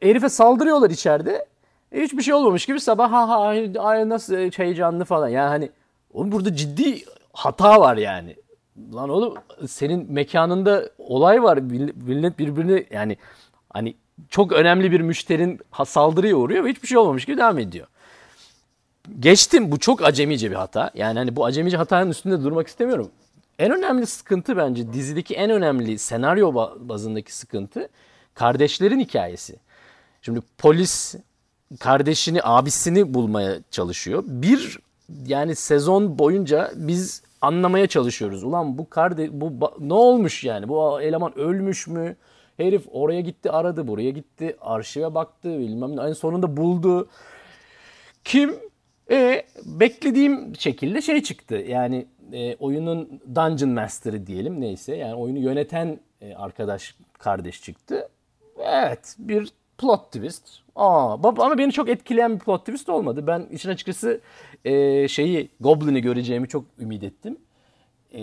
herife 0.00 0.28
saldırıyorlar 0.28 0.90
içeride 0.90 1.46
hiçbir 1.92 2.22
şey 2.22 2.34
olmamış 2.34 2.66
gibi 2.66 2.80
sabah 2.80 3.12
ha 3.12 3.28
ha 3.28 3.38
ay 3.78 4.08
nasıl 4.08 4.36
heyecanlı 4.36 5.04
falan. 5.04 5.28
Yani 5.28 5.48
hani 5.48 5.70
oğlum 6.12 6.32
burada 6.32 6.54
ciddi 6.54 7.04
hata 7.32 7.80
var 7.80 7.96
yani. 7.96 8.36
Lan 8.94 9.08
oğlum 9.08 9.34
senin 9.68 10.12
mekanında 10.12 10.90
olay 10.98 11.42
var. 11.42 11.58
Millet 11.96 12.38
birbirini 12.38 12.86
yani 12.90 13.16
hani 13.70 13.94
çok 14.28 14.52
önemli 14.52 14.92
bir 14.92 15.00
müşterin 15.00 15.60
saldırıya 15.86 16.36
uğruyor 16.36 16.64
ve 16.64 16.70
hiçbir 16.70 16.88
şey 16.88 16.98
olmamış 16.98 17.24
gibi 17.24 17.38
devam 17.38 17.58
ediyor. 17.58 17.86
Geçtim 19.20 19.72
bu 19.72 19.78
çok 19.78 20.02
acemice 20.02 20.50
bir 20.50 20.56
hata. 20.56 20.90
Yani 20.94 21.18
hani 21.18 21.36
bu 21.36 21.44
acemice 21.44 21.76
hatanın 21.76 22.10
üstünde 22.10 22.42
durmak 22.42 22.66
istemiyorum. 22.66 23.10
En 23.58 23.72
önemli 23.78 24.06
sıkıntı 24.06 24.56
bence 24.56 24.92
dizideki 24.92 25.34
en 25.34 25.50
önemli 25.50 25.98
senaryo 25.98 26.54
bazındaki 26.88 27.36
sıkıntı 27.36 27.88
kardeşlerin 28.34 29.00
hikayesi. 29.00 29.56
Şimdi 30.22 30.40
polis 30.58 31.14
kardeşini, 31.80 32.40
abisini 32.42 33.14
bulmaya 33.14 33.58
çalışıyor. 33.70 34.24
Bir 34.26 34.78
yani 35.26 35.56
sezon 35.56 36.18
boyunca 36.18 36.70
biz 36.74 37.22
anlamaya 37.40 37.86
çalışıyoruz. 37.86 38.44
Ulan 38.44 38.78
bu 38.78 38.90
kardeş 38.90 39.30
bu 39.32 39.72
ne 39.80 39.94
olmuş 39.94 40.44
yani? 40.44 40.68
Bu 40.68 41.00
eleman 41.02 41.38
ölmüş 41.38 41.86
mü? 41.86 42.16
Herif 42.56 42.82
oraya 42.92 43.20
gitti 43.20 43.50
aradı, 43.50 43.88
buraya 43.88 44.10
gitti, 44.10 44.56
arşive 44.60 45.14
baktı, 45.14 45.58
bilmem 45.58 45.96
ne. 45.96 46.02
En 46.02 46.12
sonunda 46.12 46.56
buldu. 46.56 47.08
Kim? 48.24 48.69
E 49.10 49.46
beklediğim 49.64 50.56
şekilde 50.56 51.02
şey 51.02 51.22
çıktı. 51.22 51.54
Yani 51.54 52.06
e, 52.32 52.56
oyunun 52.56 53.20
Dungeon 53.34 53.70
Master'ı 53.70 54.26
diyelim 54.26 54.60
neyse. 54.60 54.96
Yani 54.96 55.14
oyunu 55.14 55.38
yöneten 55.38 56.00
e, 56.20 56.34
arkadaş 56.34 56.94
kardeş 57.18 57.62
çıktı. 57.62 58.08
Evet 58.58 59.16
bir 59.18 59.52
plot 59.78 60.12
twist. 60.12 60.48
Aa, 60.76 61.12
ama 61.22 61.58
beni 61.58 61.72
çok 61.72 61.88
etkileyen 61.88 62.34
bir 62.34 62.38
plot 62.38 62.66
twist 62.66 62.88
olmadı. 62.88 63.26
Ben 63.26 63.46
için 63.52 63.68
açıkçası 63.68 64.20
e, 64.64 65.08
şeyi 65.08 65.48
Goblin'i 65.60 66.00
göreceğimi 66.00 66.48
çok 66.48 66.64
ümit 66.80 67.02
ettim. 67.02 67.36
E, 68.14 68.22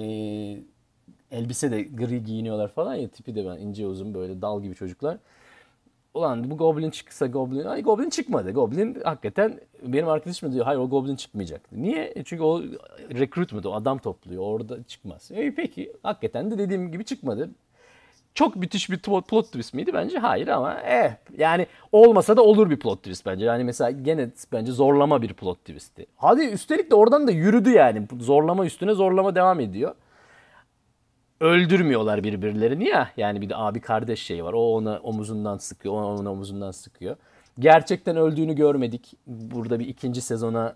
elbise 1.32 1.72
de 1.72 1.84
gri 1.84 2.24
giyiniyorlar 2.24 2.67
falan 2.67 2.96
ya 2.96 3.08
tipi 3.08 3.36
de 3.36 3.46
ben 3.46 3.58
ince 3.58 3.88
uzun 3.88 4.13
böyle 4.13 4.41
dal 4.41 4.62
gibi 4.62 4.75
çocuklar. 4.75 5.17
Ulan 6.17 6.51
bu 6.51 6.57
Goblin 6.57 6.89
çıksa 6.89 7.27
Goblin... 7.27 7.65
Ay 7.65 7.83
Goblin 7.83 8.09
çıkmadı. 8.09 8.51
Goblin 8.51 8.97
hakikaten 9.03 9.59
benim 9.83 10.07
arkadaşım 10.07 10.53
diyor 10.53 10.65
hayır 10.65 10.79
o 10.79 10.89
Goblin 10.89 11.15
çıkmayacak. 11.15 11.71
Niye? 11.71 12.13
E, 12.15 12.24
çünkü 12.24 12.43
o 12.43 12.62
recruitment 13.12 13.65
o 13.65 13.74
adam 13.74 13.97
topluyor 13.97 14.43
orada 14.43 14.83
çıkmaz. 14.83 15.31
E, 15.31 15.55
peki 15.55 15.93
hakikaten 16.03 16.51
de 16.51 16.57
dediğim 16.57 16.91
gibi 16.91 17.05
çıkmadı. 17.05 17.50
Çok 18.33 18.55
müthiş 18.55 18.89
bir 18.89 18.97
plot 19.00 19.45
twist 19.45 19.74
miydi? 19.74 19.93
Bence 19.93 20.19
hayır 20.19 20.47
ama 20.47 20.81
eh 20.81 21.12
yani 21.38 21.67
olmasa 21.91 22.38
da 22.38 22.43
olur 22.43 22.69
bir 22.69 22.79
plot 22.79 22.97
twist 22.97 23.25
bence. 23.25 23.45
Yani 23.45 23.63
mesela 23.63 23.91
gene 23.91 24.29
bence 24.51 24.71
zorlama 24.71 25.21
bir 25.21 25.33
plot 25.33 25.59
twistti. 25.59 26.05
Hadi 26.15 26.41
üstelik 26.45 26.91
de 26.91 26.95
oradan 26.95 27.27
da 27.27 27.31
yürüdü 27.31 27.69
yani. 27.69 28.07
Zorlama 28.19 28.65
üstüne 28.65 28.93
zorlama 28.93 29.36
devam 29.36 29.59
ediyor. 29.59 29.95
Öldürmüyorlar 31.39 32.24
birbirlerini 32.24 32.88
ya. 32.88 33.12
Yani 33.17 33.41
bir 33.41 33.50
de 33.50 33.56
abi 33.56 33.82
kardeş 33.82 34.22
şey 34.22 34.44
var. 34.44 34.53
O 34.53 34.75
ona 34.75 35.00
omuzundan 35.00 35.58
sıkıyor, 35.58 35.96
o 35.96 35.98
ona 35.98 36.32
omuzundan 36.32 36.72
sıkıyor. 36.72 37.15
Gerçekten 37.60 38.17
öldüğünü 38.17 38.56
görmedik. 38.56 39.13
Burada 39.27 39.79
bir 39.79 39.88
ikinci 39.88 40.22
sezona 40.22 40.75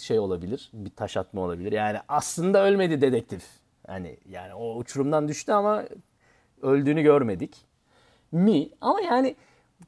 şey 0.00 0.18
olabilir. 0.18 0.70
Bir 0.72 0.90
taş 0.90 1.16
atma 1.16 1.40
olabilir. 1.40 1.72
Yani 1.72 1.98
aslında 2.08 2.64
ölmedi 2.64 3.00
dedektif. 3.00 3.42
Hani 3.86 4.16
yani 4.28 4.54
o 4.54 4.76
uçurumdan 4.76 5.28
düştü 5.28 5.52
ama 5.52 5.84
öldüğünü 6.62 7.02
görmedik 7.02 7.56
mi? 8.32 8.68
Ama 8.80 9.00
yani 9.00 9.36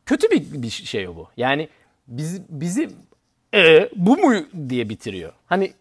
kötü 0.07 0.31
bir, 0.31 0.63
bir 0.63 0.71
şey 0.71 1.09
bu. 1.09 1.29
Yani 1.37 1.69
biz, 2.09 2.43
bizi 2.49 2.91
e, 3.55 3.91
bu 3.97 4.17
mu 4.17 4.35
diye 4.69 4.89
bitiriyor. 4.89 5.33
Hani 5.47 5.73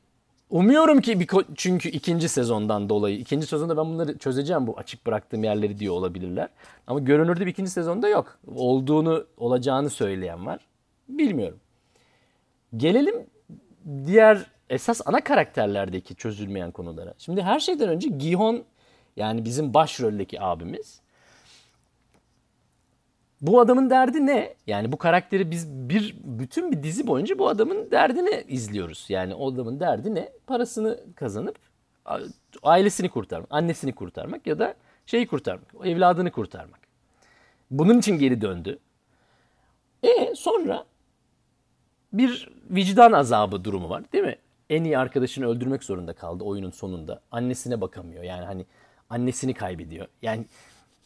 umuyorum 0.50 1.01
ki 1.01 1.20
bir, 1.20 1.27
çünkü 1.56 1.89
ikinci 1.89 2.30
sezondan 2.30 2.89
dolayı 2.89 3.18
ikinci 3.18 3.48
sezonda 3.48 3.77
ben 3.77 3.86
bunları 3.86 4.18
çözeceğim 4.18 4.68
bu 4.68 4.77
açık 4.77 5.08
bıraktığım 5.08 5.44
yerleri 5.44 5.80
diyor 5.80 5.94
olabilirler. 5.94 6.50
Ama 6.88 7.00
görünürde 7.00 7.46
bir 7.46 7.51
ikinci 7.51 7.72
sezonda 7.72 8.08
yok. 8.08 8.39
Olduğunu 8.56 9.25
olacağını 9.38 9.89
söyleyen 9.89 10.46
var. 10.46 10.66
Bilmiyorum. 11.10 11.60
Gelelim 12.77 13.16
diğer 14.06 14.46
esas 14.70 15.01
ana 15.06 15.24
karakterlerdeki 15.24 16.16
çözülmeyen 16.16 16.72
konulara. 16.72 17.13
Şimdi 17.18 17.42
her 17.42 17.60
şeyden 17.60 17.89
önce 17.89 18.10
Gihon 18.10 18.63
yani 19.18 19.46
bizim 19.46 19.74
başroldeki 19.74 20.42
abimiz. 20.42 21.01
Bu 23.41 23.60
adamın 23.60 23.89
derdi 23.89 24.25
ne? 24.25 24.53
Yani 24.67 24.91
bu 24.91 24.98
karakteri 24.98 25.51
biz 25.51 25.70
bir 25.70 26.15
bütün 26.24 26.72
bir 26.72 26.84
dizi 26.84 27.08
boyunca 27.08 27.39
bu 27.39 27.50
adamın 27.50 27.91
derdini 27.91 28.44
izliyoruz. 28.48 29.06
Yani 29.10 29.34
o 29.36 29.53
adamın 29.53 29.79
derdi 29.79 30.15
ne? 30.15 30.29
Parasını 30.48 31.00
kazanıp 31.15 31.60
ailesini 32.63 33.10
kurtarmak, 33.10 33.48
annesini 33.51 33.96
kurtarmak 33.96 34.48
ya 34.48 34.60
da 34.60 34.75
şeyi 35.06 35.27
kurtarmak, 35.27 35.67
evladını 35.84 36.32
kurtarmak. 36.32 36.79
Bunun 37.72 38.00
için 38.00 38.17
geri 38.20 38.41
döndü. 38.41 38.79
E 40.03 40.36
sonra 40.36 40.86
bir 42.13 42.50
vicdan 42.70 43.12
azabı 43.12 43.63
durumu 43.63 43.89
var 43.89 44.12
değil 44.13 44.24
mi? 44.24 44.36
En 44.70 44.84
iyi 44.84 44.98
arkadaşını 44.98 45.48
öldürmek 45.48 45.84
zorunda 45.84 46.13
kaldı 46.13 46.44
oyunun 46.44 46.72
sonunda. 46.72 47.22
Annesine 47.32 47.82
bakamıyor. 47.82 48.24
Yani 48.24 48.46
hani 48.46 48.65
annesini 49.10 49.53
kaybediyor. 49.53 50.08
Yani 50.22 50.46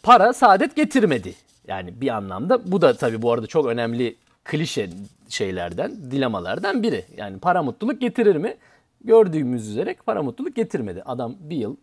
para 0.04 0.34
saadet 0.34 0.76
getirmedi. 0.76 1.36
Yani 1.68 2.01
bir 2.01 2.15
anlamda 2.15 2.72
bu 2.72 2.82
da 2.82 2.94
tabii 2.94 3.22
bu 3.22 3.32
arada 3.32 3.48
çok 3.48 3.65
önemli 3.65 4.18
klişe 4.44 4.89
şeylerden, 5.30 6.12
dilemalardan 6.12 6.84
biri. 6.84 7.06
Yani 7.18 7.39
para 7.39 7.63
mutluluk 7.63 8.01
getirir 8.01 8.36
mi? 8.36 8.58
Gördüğümüz 9.03 9.70
üzere 9.70 9.96
para 10.06 10.24
mutluluk 10.24 10.56
getirmedi. 10.56 11.03
Adam 11.06 11.36
bir 11.39 11.56
yıl 11.58 11.75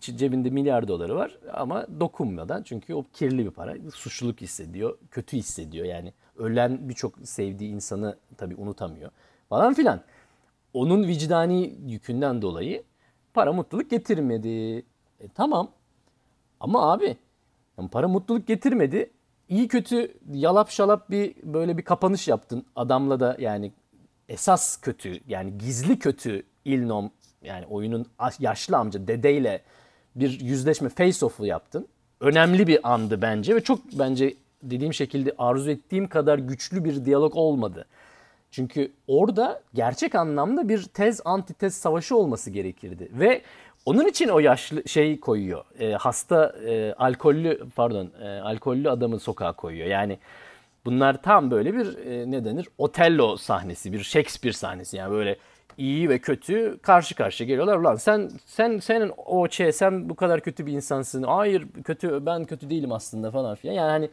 cebinde 0.00 0.50
milyar 0.50 0.88
doları 0.88 1.16
var 1.16 1.38
ama 1.52 1.86
dokunmadan 2.00 2.62
çünkü 2.62 2.94
o 2.94 3.04
kirli 3.12 3.44
bir 3.44 3.50
para. 3.50 3.74
Suçluluk 3.94 4.40
hissediyor, 4.40 4.98
kötü 5.10 5.36
hissediyor 5.36 5.86
yani. 5.86 6.12
Ölen 6.36 6.88
birçok 6.88 7.18
sevdiği 7.24 7.70
insanı 7.70 8.16
tabii 8.36 8.56
unutamıyor 8.56 9.10
falan 9.48 9.74
filan. 9.74 10.00
Onun 10.72 11.06
vicdani 11.08 11.74
yükünden 11.86 12.42
dolayı 12.42 12.82
para 13.34 13.52
mutluluk 13.52 13.90
getirmedi. 13.90 14.78
E, 15.20 15.28
tamam 15.34 15.70
ama 16.60 16.92
abi 16.92 17.16
yani 17.78 17.88
para 17.88 18.08
mutluluk 18.08 18.46
getirmedi. 18.46 19.10
İyi 19.48 19.68
kötü 19.68 20.14
yalap 20.32 20.70
şalap 20.70 21.10
bir 21.10 21.34
böyle 21.42 21.78
bir 21.78 21.82
kapanış 21.82 22.28
yaptın. 22.28 22.66
Adamla 22.76 23.20
da 23.20 23.36
yani 23.40 23.72
esas 24.28 24.76
kötü 24.76 25.20
yani 25.28 25.58
gizli 25.58 25.98
kötü 25.98 26.42
Ilnom 26.64 27.10
yani 27.42 27.66
oyunun 27.66 28.06
yaşlı 28.38 28.76
amca 28.76 29.06
dedeyle 29.06 29.62
bir 30.14 30.40
yüzleşme 30.40 30.88
face-off'u 30.88 31.46
yaptın. 31.46 31.88
Önemli 32.20 32.66
bir 32.66 32.92
andı 32.92 33.22
bence 33.22 33.54
ve 33.56 33.60
çok 33.60 33.78
bence 33.92 34.34
dediğim 34.62 34.94
şekilde 34.94 35.34
arzu 35.38 35.70
ettiğim 35.70 36.08
kadar 36.08 36.38
güçlü 36.38 36.84
bir 36.84 37.04
diyalog 37.04 37.36
olmadı. 37.36 37.86
Çünkü 38.50 38.92
orada 39.06 39.62
gerçek 39.74 40.14
anlamda 40.14 40.68
bir 40.68 40.82
tez 40.82 41.20
antitez 41.24 41.74
savaşı 41.74 42.16
olması 42.16 42.50
gerekirdi. 42.50 43.08
Ve 43.12 43.42
onun 43.86 44.06
için 44.06 44.28
o 44.28 44.38
yaşlı 44.38 44.88
şey 44.88 45.20
koyuyor. 45.20 45.64
E, 45.78 45.92
hasta 45.92 46.56
e, 46.66 46.92
alkollü 46.92 47.60
pardon 47.76 48.10
e, 48.22 48.28
alkollü 48.28 48.90
adamı 48.90 49.20
sokağa 49.20 49.52
koyuyor. 49.52 49.86
Yani 49.86 50.18
bunlar 50.84 51.22
tam 51.22 51.50
böyle 51.50 51.74
bir 51.74 51.98
e, 51.98 52.30
ne 52.30 52.44
denir? 52.44 52.68
Otello 52.78 53.36
sahnesi, 53.36 53.92
bir 53.92 54.02
Shakespeare 54.02 54.52
sahnesi. 54.52 54.96
Yani 54.96 55.12
böyle 55.12 55.36
iyi 55.78 56.08
ve 56.08 56.18
kötü 56.18 56.78
karşı 56.82 57.14
karşıya 57.14 57.48
geliyorlar. 57.48 57.76
Ulan 57.76 57.94
sen 57.94 58.30
sen 58.46 58.78
senin 58.78 59.12
o 59.16 59.48
şey 59.48 59.72
sen 59.72 60.08
bu 60.08 60.14
kadar 60.14 60.40
kötü 60.40 60.66
bir 60.66 60.72
insansın. 60.72 61.22
Hayır 61.22 61.66
kötü 61.84 62.26
ben 62.26 62.44
kötü 62.44 62.70
değilim 62.70 62.92
aslında 62.92 63.30
falan 63.30 63.54
filan. 63.54 63.74
Yani 63.74 63.90
hani 63.90 64.10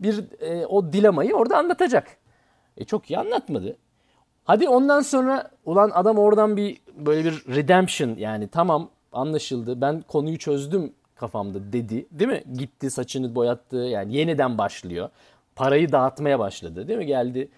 bir 0.00 0.24
e, 0.40 0.66
o 0.66 0.92
dilemayı 0.92 1.34
orada 1.34 1.58
anlatacak. 1.58 2.16
E 2.76 2.84
çok 2.84 3.10
iyi 3.10 3.18
anlatmadı. 3.18 3.76
Hadi 4.44 4.68
ondan 4.68 5.00
sonra 5.00 5.50
ulan 5.64 5.90
adam 5.94 6.18
oradan 6.18 6.56
bir 6.56 6.80
böyle 6.96 7.24
bir 7.24 7.54
redemption 7.54 8.16
yani 8.16 8.48
tamam 8.48 8.90
anlaşıldı 9.14 9.80
ben 9.80 10.00
konuyu 10.00 10.38
çözdüm 10.38 10.92
kafamda 11.16 11.72
dedi 11.72 12.06
değil 12.10 12.30
mi? 12.30 12.42
Gitti 12.58 12.90
saçını 12.90 13.34
boyattı 13.34 13.76
yani 13.76 14.16
yeniden 14.16 14.58
başlıyor. 14.58 15.08
Parayı 15.56 15.92
dağıtmaya 15.92 16.38
başladı 16.38 16.88
değil 16.88 16.98
mi? 16.98 17.06
Geldi 17.06 17.48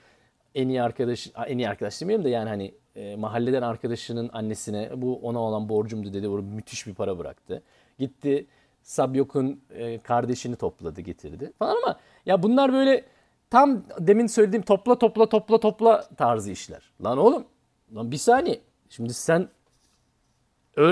en 0.55 0.69
iyi 0.69 0.83
arkadaş 0.83 1.31
en 1.47 1.59
iyi 1.59 1.69
arkadaş 1.69 2.01
demeyeyim 2.01 2.25
de 2.25 2.31
yani 2.31 2.49
hani 2.49 2.75
e, 2.97 3.17
mahalleden 3.17 3.63
arkadaşının 3.63 4.31
annesine 4.33 4.91
bu 4.97 5.17
ona 5.17 5.39
olan 5.39 5.69
borcumdu 5.69 6.13
dedi. 6.13 6.29
Orada 6.29 6.47
müthiş 6.47 6.87
bir 6.87 6.95
para 6.95 7.19
bıraktı. 7.19 7.63
Gitti 7.99 8.47
Sabyok'un 8.83 9.61
e, 9.71 9.99
kardeşini 9.99 10.57
topladı 10.57 11.01
getirdi 11.01 11.53
falan 11.59 11.77
ama 11.83 11.99
ya 12.27 12.43
bunlar 12.43 12.73
böyle 12.73 13.05
tam 13.51 13.85
demin 13.99 14.27
söylediğim 14.27 14.63
topla 14.63 14.99
topla 14.99 15.29
topla 15.29 15.61
topla 15.61 16.09
tarzı 16.17 16.51
işler. 16.51 16.91
Lan 17.05 17.19
oğlum 17.19 17.45
lan 17.95 18.11
bir 18.11 18.17
saniye 18.17 18.61
şimdi 18.89 19.15
sen 19.15 19.49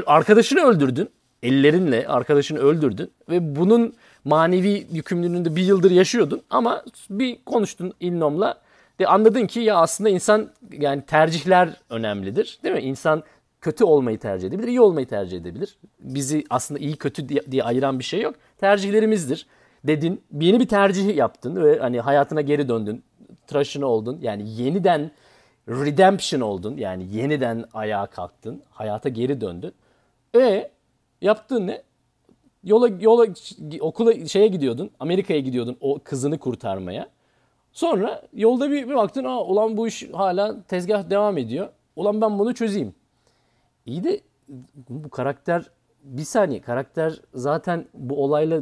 arkadaşını 0.07 0.61
öldürdün 0.61 1.09
ellerinle 1.43 2.09
arkadaşını 2.09 2.59
öldürdün 2.59 3.11
ve 3.29 3.57
bunun 3.57 3.95
manevi 4.25 4.87
yükümlülüğünü 4.93 5.45
de 5.45 5.57
bir 5.57 5.63
yıldır 5.63 5.91
yaşıyordun 5.91 6.43
ama 6.51 6.85
bir 7.11 7.39
konuştun 7.45 7.93
İlnom'la 8.01 8.61
de 9.01 9.07
anladın 9.07 9.47
ki 9.47 9.61
ya 9.61 9.77
aslında 9.77 10.11
insan 10.11 10.51
yani 10.73 11.03
tercihler 11.03 11.69
önemlidir. 11.91 12.59
Değil 12.65 12.75
mi? 12.75 12.81
İnsan 12.81 13.23
kötü 13.61 13.85
olmayı 13.85 14.19
tercih 14.19 14.49
edebilir, 14.49 14.69
iyi 14.69 14.81
olmayı 14.81 15.07
tercih 15.07 15.39
edebilir. 15.39 15.79
Bizi 16.01 16.45
aslında 16.51 16.81
iyi 16.81 16.97
kötü 16.97 17.29
diye, 17.29 17.41
diye 17.51 17.63
ayıran 17.63 17.99
bir 17.99 18.05
şey 18.05 18.21
yok. 18.21 18.35
Tercihlerimizdir. 18.61 19.47
Dedin, 19.85 20.23
yeni 20.41 20.61
bir 20.61 20.69
tercih 20.69 21.17
yaptın 21.17 21.65
ve 21.65 21.79
hani 21.79 22.01
hayatına 22.01 22.41
geri 22.41 22.69
döndün. 22.69 23.05
Tıraşını 23.47 23.87
oldun. 23.87 24.19
Yani 24.23 24.51
yeniden 24.51 25.11
redemption 25.69 26.41
oldun. 26.41 26.77
Yani 26.77 27.07
yeniden 27.13 27.65
ayağa 27.75 28.07
kalktın. 28.07 28.63
Hayata 28.71 29.09
geri 29.09 29.41
döndün. 29.41 29.73
E 30.37 30.71
yaptığın 31.21 31.67
ne? 31.67 31.83
Yola 32.65 32.89
yola 33.01 33.27
okula 33.81 34.27
şeye 34.27 34.49
gidiyordun. 34.49 34.91
Amerika'ya 35.01 35.41
gidiyordun 35.41 35.77
o 35.81 35.99
kızını 36.05 36.39
kurtarmaya. 36.39 37.09
Sonra 37.73 38.23
yolda 38.33 38.71
bir, 38.71 38.89
bir 38.89 38.95
baktın 38.95 39.25
Aa, 39.25 39.45
ulan 39.45 39.77
bu 39.77 39.89
iş 39.89 40.11
hala 40.13 40.63
tezgah 40.63 41.11
devam 41.11 41.39
ediyor. 41.39 41.69
Ulan 41.97 42.21
ben 42.21 42.39
bunu 42.39 42.55
çözeyim. 42.55 42.95
İyi 43.87 44.05
de 44.05 44.21
bu 44.89 45.11
karakter 45.11 45.71
bir 46.05 46.23
saniye 46.23 46.61
karakter 46.61 47.21
zaten 47.35 47.87
bu 47.95 48.25
olayla 48.25 48.61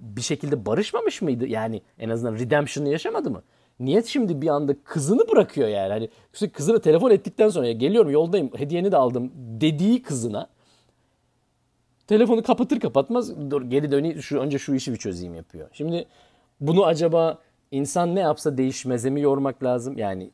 bir 0.00 0.20
şekilde 0.20 0.66
barışmamış 0.66 1.22
mıydı? 1.22 1.46
Yani 1.46 1.82
en 1.98 2.08
azından 2.08 2.34
redemption'ı 2.34 2.88
yaşamadı 2.88 3.30
mı? 3.30 3.42
Niyet 3.84 4.06
şimdi 4.06 4.42
bir 4.42 4.48
anda 4.48 4.74
kızını 4.84 5.28
bırakıyor 5.28 5.68
yani. 5.68 5.92
Hani 5.92 6.50
kızına 6.50 6.80
telefon 6.80 7.10
ettikten 7.10 7.48
sonra 7.48 7.66
ya 7.66 7.72
geliyorum 7.72 8.10
yoldayım 8.10 8.50
hediyeni 8.56 8.92
de 8.92 8.96
aldım 8.96 9.32
dediği 9.36 10.02
kızına 10.02 10.48
telefonu 12.06 12.42
kapatır 12.42 12.80
kapatmaz 12.80 13.50
dur 13.50 13.62
geri 13.62 13.90
döneyim 13.90 14.22
şu 14.22 14.38
önce 14.38 14.58
şu 14.58 14.74
işi 14.74 14.92
bir 14.92 14.98
çözeyim 14.98 15.34
yapıyor. 15.34 15.68
Şimdi 15.72 16.06
bunu 16.60 16.84
acaba 16.84 17.38
İnsan 17.72 18.14
ne 18.14 18.20
yapsa 18.20 18.58
değişmeze 18.58 19.10
mi 19.10 19.20
yormak 19.20 19.64
lazım? 19.64 19.98
Yani 19.98 20.30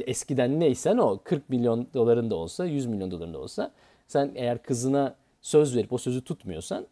eskiden 0.00 0.60
neysen 0.60 0.98
o 0.98 1.18
40 1.24 1.48
milyon 1.50 1.88
doların 1.94 2.30
da 2.30 2.34
olsa 2.34 2.64
100 2.64 2.86
milyon 2.86 3.10
doların 3.10 3.34
da 3.34 3.38
olsa 3.38 3.72
sen 4.08 4.32
eğer 4.34 4.62
kızına 4.62 5.16
söz 5.42 5.76
verip 5.76 5.92
o 5.92 5.98
sözü 5.98 6.24
tutmuyorsan 6.24 6.86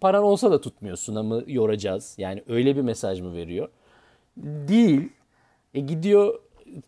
paran 0.00 0.22
olsa 0.22 0.50
da 0.50 0.60
tutmuyorsun 0.60 1.14
ama 1.14 1.42
yoracağız. 1.46 2.14
Yani 2.18 2.42
öyle 2.48 2.76
bir 2.76 2.80
mesaj 2.80 3.20
mı 3.20 3.34
veriyor? 3.34 3.68
Değil. 4.36 5.08
E 5.74 5.80
gidiyor 5.80 6.40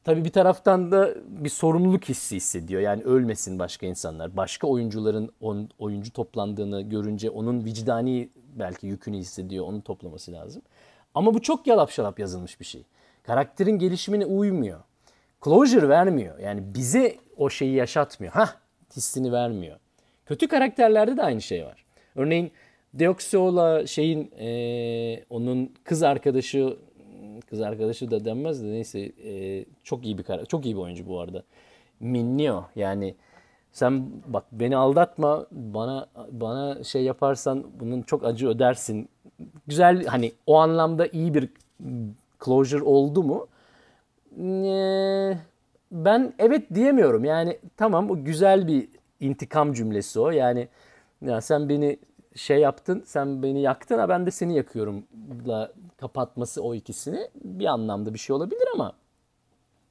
tabii 0.04 0.24
bir 0.24 0.33
taraftan 0.33 0.92
da 0.92 1.14
bir 1.26 1.48
sorumluluk 1.48 2.04
hissi 2.04 2.37
hissediyor. 2.37 2.80
Yani 2.80 3.02
ölmesin 3.02 3.59
başka 3.59 3.87
insanlar. 3.87 4.37
Başka 4.37 4.66
oyuncuların 4.66 5.30
on, 5.40 5.68
oyuncu 5.78 6.12
toplandığını 6.12 6.83
görünce 6.83 7.30
onun 7.30 7.64
vicdani 7.64 8.28
belki 8.54 8.87
yükünü 8.87 9.16
hissediyor. 9.16 9.66
Onu 9.66 9.83
toplaması 9.83 10.33
lazım. 10.33 10.62
Ama 11.14 11.35
bu 11.35 11.42
çok 11.42 11.66
yalap 11.66 11.90
şalap 11.90 12.18
yazılmış 12.18 12.61
bir 12.61 12.64
şey. 12.64 12.85
Karakterin 13.22 13.78
gelişimine 13.78 14.26
uymuyor. 14.26 14.80
Closure 15.44 15.88
vermiyor. 15.88 16.38
Yani 16.38 16.74
bize 16.74 17.16
o 17.37 17.50
şeyi 17.50 17.74
yaşatmıyor. 17.74 18.33
Hah 18.33 18.57
hissini 18.96 19.33
vermiyor. 19.33 19.78
Kötü 20.26 20.48
karakterlerde 20.48 21.16
de 21.16 21.22
aynı 21.22 21.40
şey 21.40 21.64
var. 21.64 21.85
Örneğin 22.14 22.52
Deoxyo'la 22.94 23.87
şeyin 23.87 24.30
e, 24.38 25.24
onun 25.30 25.74
kız 25.85 26.02
arkadaşı 26.02 26.76
kız 27.40 27.61
arkadaşı 27.61 28.11
da 28.11 28.25
denmez 28.25 28.62
de 28.62 28.66
neyse 28.66 29.01
e, 29.01 29.64
çok 29.85 30.05
iyi 30.05 30.18
bir 30.18 30.23
karakter, 30.23 30.47
çok 30.47 30.66
iyi 30.66 30.77
bir 30.77 30.81
oyuncu 30.81 31.07
bu 31.07 31.20
arada. 31.20 31.42
Minnio 32.01 32.64
yani 32.77 33.14
sen 33.73 34.07
bak 34.27 34.44
beni 34.53 34.77
aldatma 34.77 35.47
bana 35.51 36.07
bana 36.31 36.85
şey 36.85 37.03
yaparsan 37.03 37.64
bunun 37.81 38.03
çok 38.03 38.25
acı 38.25 38.49
ödersin 38.49 39.09
güzel 39.66 40.07
hani 40.07 40.33
o 40.47 40.57
anlamda 40.59 41.07
iyi 41.07 41.35
bir 41.35 41.49
closure 42.44 42.83
oldu 42.83 43.23
mu? 43.23 43.47
Ee, 44.38 45.38
ben 45.92 46.35
evet 46.38 46.75
diyemiyorum. 46.75 47.25
Yani 47.25 47.59
tamam 47.77 48.11
o 48.11 48.25
güzel 48.25 48.66
bir 48.66 48.88
intikam 49.20 49.73
cümlesi 49.73 50.20
o. 50.20 50.31
Yani 50.31 50.68
ya 51.23 51.40
sen 51.40 51.68
beni 51.68 51.99
şey 52.35 52.59
yaptın, 52.59 53.03
sen 53.07 53.42
beni 53.42 53.62
yaktın 53.62 53.99
ha 53.99 54.09
ben 54.09 54.27
de 54.27 54.31
seni 54.31 54.57
yakıyorum 54.57 55.05
da 55.47 55.73
kapatması 55.97 56.62
o 56.62 56.75
ikisini 56.75 57.29
bir 57.44 57.66
anlamda 57.66 58.14
bir 58.14 58.18
şey 58.18 58.37
olabilir 58.37 58.68
ama 58.75 58.92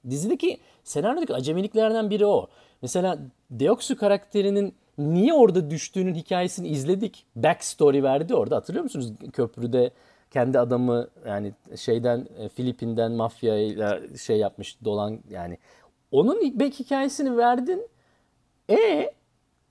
dizideki 0.10 0.60
senaryodaki 0.84 1.34
acemiliklerden 1.34 2.10
biri 2.10 2.26
o. 2.26 2.48
Mesela 2.82 3.20
Deoxy 3.52 3.94
karakterinin 3.94 4.76
niye 4.98 5.34
orada 5.34 5.70
düştüğünün 5.70 6.16
hikayesini 6.16 6.68
izledik. 6.68 7.26
Backstory 7.36 8.04
verdi 8.04 8.36
orada 8.36 8.56
hatırlıyor 8.56 8.84
musunuz? 8.84 9.14
Köprüde 9.34 9.92
kendi 10.32 10.60
adamı 10.60 11.08
yani 11.28 11.54
şeyden 11.76 12.28
e, 12.38 12.50
Filipin'den 12.50 13.12
mafyayla 13.12 14.00
şey 14.18 14.38
yapmış 14.38 14.78
dolan 14.86 15.20
yani 15.30 15.58
onun 16.12 16.60
back 16.60 16.80
hikayesini 16.80 17.38
verdin. 17.38 17.88
E, 18.70 19.12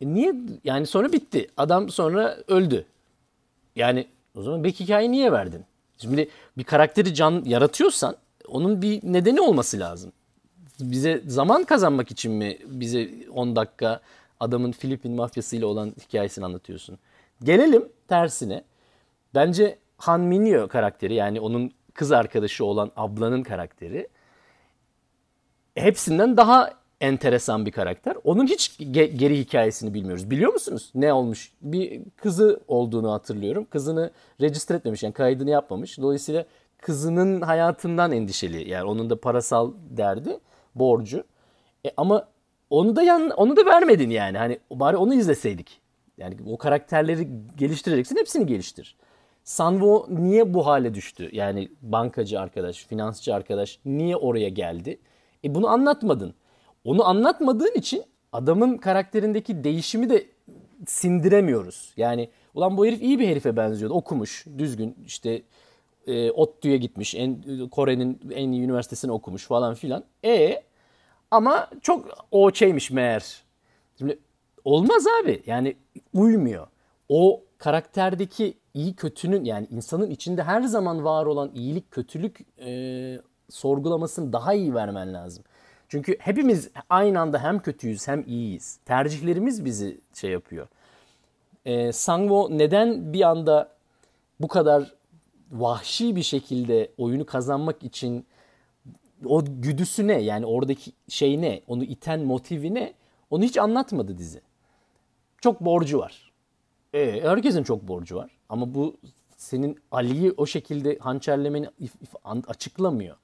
e 0.02 0.14
niye 0.14 0.34
yani 0.64 0.86
sonra 0.86 1.12
bitti. 1.12 1.48
Adam 1.56 1.88
sonra 1.90 2.38
öldü. 2.48 2.84
Yani 3.76 4.06
o 4.34 4.42
zaman 4.42 4.64
back 4.64 4.80
hikayeyi 4.80 5.12
niye 5.12 5.32
verdin? 5.32 5.64
Şimdi 5.98 6.28
bir 6.58 6.64
karakteri 6.64 7.14
can 7.14 7.42
yaratıyorsan 7.44 8.16
onun 8.48 8.82
bir 8.82 9.00
nedeni 9.02 9.40
olması 9.40 9.78
lazım. 9.78 10.12
bize 10.80 11.22
zaman 11.26 11.64
kazanmak 11.64 12.10
için 12.10 12.32
mi 12.32 12.58
bize 12.66 13.10
10 13.34 13.56
dakika 13.56 14.00
adamın 14.40 14.72
Filipin 14.72 15.12
mafyasıyla 15.12 15.66
olan 15.66 15.94
hikayesini 16.00 16.44
anlatıyorsun? 16.44 16.98
Gelelim 17.44 17.88
tersine. 18.08 18.64
Bence 19.34 19.78
Han 19.96 20.20
Minyo 20.20 20.68
karakteri 20.68 21.14
yani 21.14 21.40
onun 21.40 21.72
kız 21.94 22.12
arkadaşı 22.12 22.64
olan 22.64 22.90
ablanın 22.96 23.42
karakteri 23.42 24.08
hepsinden 25.74 26.36
daha 26.36 26.81
enteresan 27.02 27.66
bir 27.66 27.70
karakter. 27.70 28.16
Onun 28.24 28.46
hiç 28.46 28.70
ge- 28.80 29.16
geri 29.16 29.38
hikayesini 29.38 29.94
bilmiyoruz. 29.94 30.30
Biliyor 30.30 30.52
musunuz 30.52 30.90
ne 30.94 31.12
olmuş? 31.12 31.52
Bir 31.62 32.02
kızı 32.16 32.60
olduğunu 32.68 33.12
hatırlıyorum. 33.12 33.66
Kızını 33.70 34.10
register 34.40 34.74
etmemiş 34.74 35.02
yani 35.02 35.12
kaydını 35.12 35.50
yapmamış. 35.50 35.98
Dolayısıyla 35.98 36.44
kızının 36.78 37.40
hayatından 37.40 38.12
endişeli. 38.12 38.70
Yani 38.70 38.84
onun 38.84 39.10
da 39.10 39.20
parasal 39.20 39.72
derdi, 39.90 40.38
borcu. 40.74 41.24
E 41.86 41.90
ama 41.96 42.28
onu 42.70 42.96
da 42.96 43.02
yan, 43.02 43.30
onu 43.30 43.56
da 43.56 43.66
vermedin 43.66 44.10
yani. 44.10 44.38
Hani 44.38 44.58
bari 44.70 44.96
onu 44.96 45.14
izleseydik. 45.14 45.80
Yani 46.18 46.36
o 46.46 46.58
karakterleri 46.58 47.28
geliştireceksin, 47.56 48.16
hepsini 48.16 48.46
geliştir. 48.46 48.96
Sanvo 49.44 50.06
niye 50.08 50.54
bu 50.54 50.66
hale 50.66 50.94
düştü? 50.94 51.28
Yani 51.32 51.68
bankacı 51.82 52.40
arkadaş, 52.40 52.84
finansçı 52.86 53.34
arkadaş 53.34 53.78
niye 53.84 54.16
oraya 54.16 54.48
geldi? 54.48 54.98
E 55.44 55.54
bunu 55.54 55.68
anlatmadın. 55.68 56.34
Onu 56.84 57.04
anlatmadığın 57.04 57.74
için 57.74 58.04
adamın 58.32 58.76
karakterindeki 58.76 59.64
değişimi 59.64 60.10
de 60.10 60.26
sindiremiyoruz. 60.86 61.92
Yani 61.96 62.28
ulan 62.54 62.76
bu 62.76 62.86
herif 62.86 63.02
iyi 63.02 63.18
bir 63.18 63.28
herife 63.28 63.56
benziyordu. 63.56 63.94
Okumuş, 63.94 64.46
düzgün 64.58 64.96
işte 65.06 65.42
e, 66.06 66.30
ODTÜ'ye 66.30 66.76
gitmiş. 66.76 67.14
En, 67.14 67.42
Kore'nin 67.68 68.20
en 68.30 68.52
iyi 68.52 68.62
üniversitesini 68.62 69.12
okumuş 69.12 69.46
falan 69.46 69.74
filan. 69.74 70.04
E 70.24 70.62
ama 71.30 71.70
çok 71.82 72.26
o 72.30 72.52
şeymiş 72.54 72.90
meğer. 72.90 73.42
Şimdi 73.98 74.18
olmaz 74.64 75.06
abi. 75.22 75.42
Yani 75.46 75.76
uymuyor. 76.14 76.66
O 77.08 77.42
karakterdeki 77.58 78.54
iyi 78.74 78.94
kötünün 78.94 79.44
yani 79.44 79.66
insanın 79.70 80.10
içinde 80.10 80.42
her 80.42 80.62
zaman 80.62 81.04
var 81.04 81.26
olan 81.26 81.50
iyilik 81.54 81.90
kötülük 81.90 82.40
e, 82.60 83.20
sorgulamasını 83.48 84.32
daha 84.32 84.54
iyi 84.54 84.74
vermen 84.74 85.14
lazım. 85.14 85.44
Çünkü 85.92 86.16
hepimiz 86.18 86.70
aynı 86.90 87.20
anda 87.20 87.42
hem 87.42 87.62
kötüyüz 87.62 88.09
hem 88.09 88.24
iyiyiz. 88.26 88.78
Tercihlerimiz 88.85 89.64
bizi 89.64 90.00
şey 90.14 90.31
yapıyor. 90.31 90.68
E, 91.64 91.92
Sangwo 91.92 92.59
neden 92.59 93.12
bir 93.12 93.20
anda 93.20 93.68
bu 94.40 94.48
kadar 94.48 94.94
vahşi 95.50 96.16
bir 96.16 96.22
şekilde 96.22 96.90
oyunu 96.98 97.26
kazanmak 97.26 97.83
için 97.83 98.26
o 99.26 99.44
güdüsü 99.44 100.07
ne? 100.07 100.20
Yani 100.22 100.46
oradaki 100.46 100.92
şey 101.09 101.40
ne? 101.40 101.62
Onu 101.66 101.85
iten 101.85 102.20
motivi 102.20 102.74
ne? 102.74 102.92
Onu 103.31 103.44
hiç 103.44 103.59
anlatmadı 103.59 104.18
dizi. 104.18 104.40
Çok 105.40 105.61
borcu 105.61 105.98
var. 105.98 106.33
E, 106.94 107.20
herkesin 107.22 107.62
çok 107.62 107.88
borcu 107.88 108.16
var. 108.16 108.31
Ama 108.48 108.74
bu 108.74 108.96
senin 109.37 109.78
Ali'yi 109.90 110.35
o 110.37 110.46
şekilde 110.46 110.98
hançerlemeni 110.98 111.68
açıklamıyor. 112.46 113.16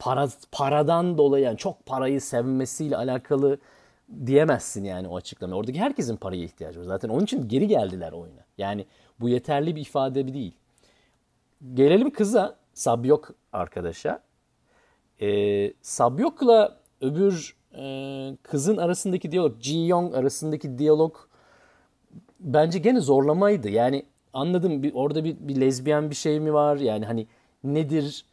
Para, 0.00 0.28
paradan 0.52 1.18
dolayı 1.18 1.44
yani 1.44 1.56
çok 1.56 1.86
parayı 1.86 2.20
sevmesiyle 2.20 2.96
alakalı 2.96 3.58
diyemezsin 4.26 4.84
yani 4.84 5.08
o 5.08 5.16
açıklama. 5.16 5.56
Oradaki 5.56 5.80
herkesin 5.80 6.16
paraya 6.16 6.44
ihtiyacı 6.44 6.80
var. 6.80 6.84
Zaten 6.84 7.08
onun 7.08 7.24
için 7.24 7.48
geri 7.48 7.68
geldiler 7.68 8.12
oyuna. 8.12 8.44
Yani 8.58 8.86
bu 9.20 9.28
yeterli 9.28 9.76
bir 9.76 9.80
ifade 9.80 10.34
değil. 10.34 10.54
Gelelim 11.74 12.10
kıza, 12.10 12.56
Sabyok 12.74 13.30
arkadaşa. 13.52 14.22
Ee, 15.20 15.72
Sabyok'la 15.82 16.76
öbür 17.00 17.56
e, 17.78 18.36
kızın 18.42 18.76
arasındaki 18.76 19.32
diyalog, 19.32 19.60
Ji 19.60 19.86
Young 19.86 20.14
arasındaki 20.14 20.78
diyalog 20.78 21.16
bence 22.40 22.78
gene 22.78 23.00
zorlamaydı. 23.00 23.68
Yani 23.68 24.06
anladım 24.32 24.82
bir, 24.82 24.94
orada 24.94 25.24
bir, 25.24 25.36
bir 25.40 25.60
lezbiyen 25.60 26.10
bir 26.10 26.14
şey 26.14 26.40
mi 26.40 26.52
var? 26.52 26.76
Yani 26.76 27.06
hani 27.06 27.26
nedir? 27.64 28.24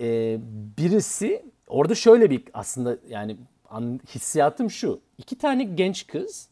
Ee, 0.00 0.38
birisi 0.78 1.46
orada 1.66 1.94
şöyle 1.94 2.30
bir 2.30 2.42
aslında 2.54 2.96
yani 3.08 3.36
an, 3.70 4.00
hissiyatım 4.14 4.70
şu. 4.70 5.00
İki 5.18 5.38
tane 5.38 5.64
genç 5.64 6.06
kız, 6.06 6.48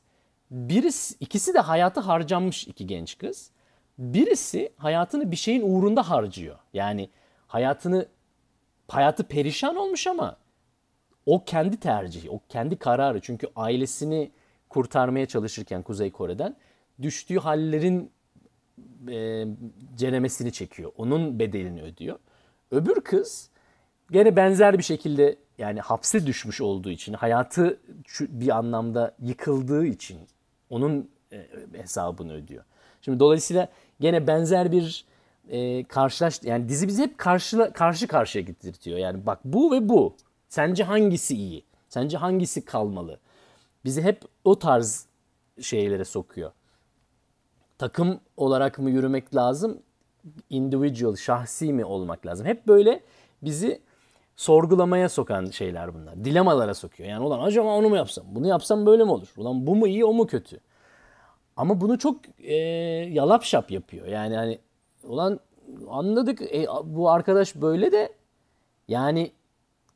birisi 0.51 1.15
ikisi 1.21 1.55
de 1.55 1.59
hayatı 1.59 2.01
harcanmış 2.01 2.69
iki 2.69 2.87
genç 2.87 3.19
kız. 3.19 3.51
Birisi 3.99 4.73
hayatını 4.77 5.31
bir 5.31 5.37
şeyin 5.37 5.63
uğrunda 5.63 6.11
harcıyor. 6.11 6.57
Yani 6.73 7.11
hayatını 7.47 8.07
hayatı 8.89 9.25
perişan 9.25 9.77
olmuş 9.77 10.07
ama 10.07 10.37
o 11.27 11.45
kendi 11.45 11.77
tercihi, 11.77 12.31
o 12.31 12.41
kendi 12.49 12.77
kararı. 12.77 13.21
Çünkü 13.21 13.47
ailesini 13.57 14.31
kurtarmaya 14.69 15.27
çalışırken 15.27 15.83
Kuzey 15.83 16.11
Kore'den 16.11 16.57
düştüğü 17.03 17.39
hallerin 17.39 18.11
e, 19.09 19.47
cenemesini 19.97 20.53
çekiyor. 20.53 20.93
Onun 20.97 21.39
bedelini 21.39 21.83
ödüyor. 21.83 22.19
Öbür 22.71 23.01
kız 23.01 23.51
gene 24.11 24.37
benzer 24.37 24.79
bir 24.79 24.83
şekilde 24.83 25.37
yani 25.59 25.81
hapse 25.81 26.27
düşmüş 26.27 26.61
olduğu 26.61 26.91
için, 26.91 27.13
hayatı 27.13 27.81
bir 28.21 28.57
anlamda 28.59 29.15
yıkıldığı 29.23 29.87
için 29.87 30.19
onun 30.71 31.11
e, 31.33 31.47
hesabını 31.73 32.33
ödüyor. 32.33 32.65
Şimdi 33.03 33.21
dolayısıyla 33.21 33.69
gene 34.01 34.27
benzer 34.27 34.73
bir 34.73 35.05
e, 35.49 35.85
karşılaş 35.85 36.43
yani 36.43 36.69
dizi 36.69 36.89
bizi 36.89 37.03
hep 37.03 37.19
karşı 37.19 37.71
karşı 37.75 38.09
karşıya 38.09 38.45
getirtiyor. 38.45 38.99
Yani 38.99 39.27
bak 39.27 39.41
bu 39.45 39.73
ve 39.73 39.89
bu. 39.89 40.17
Sence 40.49 40.85
hangisi 40.85 41.37
iyi? 41.37 41.65
Sence 41.89 42.17
hangisi 42.17 42.65
kalmalı? 42.65 43.19
Bizi 43.85 44.03
hep 44.03 44.23
o 44.45 44.59
tarz 44.59 45.07
şeylere 45.61 46.05
sokuyor. 46.05 46.53
Takım 47.79 48.21
olarak 48.37 48.79
mı 48.79 48.91
yürümek 48.91 49.35
lazım? 49.35 49.83
Individual, 50.51 51.17
şahsi 51.17 51.73
mi 51.73 51.85
olmak 51.85 52.27
lazım? 52.27 52.47
Hep 52.47 52.67
böyle 52.67 53.01
bizi 53.43 53.81
sorgulamaya 54.37 55.09
sokan 55.09 55.47
şeyler 55.47 55.95
bunlar. 55.95 56.25
Dilemalara 56.25 56.75
sokuyor. 56.75 57.09
Yani 57.09 57.25
ulan 57.25 57.41
acaba 57.41 57.69
onu 57.69 57.89
mu 57.89 57.97
yapsam? 57.97 58.25
Bunu 58.29 58.47
yapsam 58.47 58.87
böyle 58.87 59.05
mi 59.05 59.11
olur? 59.11 59.29
Ulan 59.37 59.67
bu 59.67 59.77
mu 59.77 59.87
iyi 59.87 60.05
o 60.05 60.13
mu 60.13 60.27
kötü? 60.27 60.61
Ama 61.57 61.81
bunu 61.81 61.99
çok 61.99 62.17
e, 62.39 62.55
yalap 63.13 63.45
şap 63.45 63.71
yapıyor. 63.71 64.07
Yani 64.07 64.37
hani 64.37 64.59
ulan 65.03 65.41
anladık 65.89 66.43
e, 66.43 66.67
bu 66.85 67.11
arkadaş 67.11 67.57
böyle 67.57 67.93
de 67.93 68.13
yani 68.89 69.33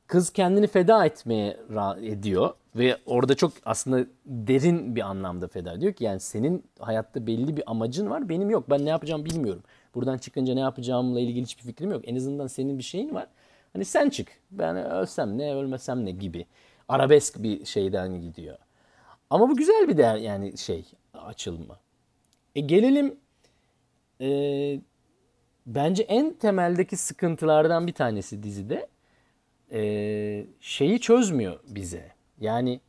kız 0.07 0.31
kendini 0.31 0.67
feda 0.67 1.05
etmeye 1.05 1.57
ediyor 2.03 2.55
ve 2.77 2.97
orada 3.07 3.35
çok 3.35 3.53
aslında 3.64 4.07
derin 4.27 4.97
bir 4.97 5.01
anlamda 5.01 5.49
feda 5.49 5.73
ediyor 5.73 5.93
ki 5.93 6.05
yani 6.05 6.21
senin 6.21 6.64
hayatta 6.79 7.27
belli 7.27 7.57
bir 7.57 7.71
amacın 7.71 8.11
var 8.11 8.29
benim 8.29 8.51
yok 8.51 8.71
ben 8.71 8.85
ne 8.85 8.91
yapacağım 8.91 9.25
bilmiyorum. 9.25 9.62
Buradan 9.99 10.19
çıkınca 10.19 10.55
ne 10.55 10.61
yapacağımla 10.61 11.21
ilgili 11.21 11.43
hiçbir 11.43 11.63
fikrim 11.63 11.91
yok. 11.91 12.09
En 12.09 12.17
azından 12.17 12.47
senin 12.47 12.79
bir 12.79 12.83
şeyin 12.83 13.15
var. 13.15 13.27
Hani 13.73 13.85
sen 13.85 14.11
çık. 14.11 14.29
Ben 14.51 14.77
ölsem 14.77 15.39
ne 15.39 15.55
ölmesem 15.55 16.05
ne 16.05 16.11
gibi. 16.11 16.47
Arabesk 16.89 17.43
bir 17.43 17.65
şeyden 17.65 18.21
gidiyor. 18.21 18.59
Ama 19.31 19.49
bu 19.49 19.57
güzel 19.57 19.89
bir 19.89 19.97
değer 19.97 20.17
yani 20.17 20.59
şey 20.59 20.85
açılma. 21.15 21.81
E 22.57 22.61
gelelim 22.61 23.17
e, 24.21 24.81
bence 25.67 26.03
en 26.03 26.33
temeldeki 26.33 26.97
sıkıntılardan 26.97 27.87
bir 27.87 27.95
tanesi 27.95 28.43
dizide 28.43 28.89
e, 29.73 30.47
şeyi 30.61 31.01
çözmüyor 31.01 31.61
bize. 31.69 32.13
Yani 32.41 32.81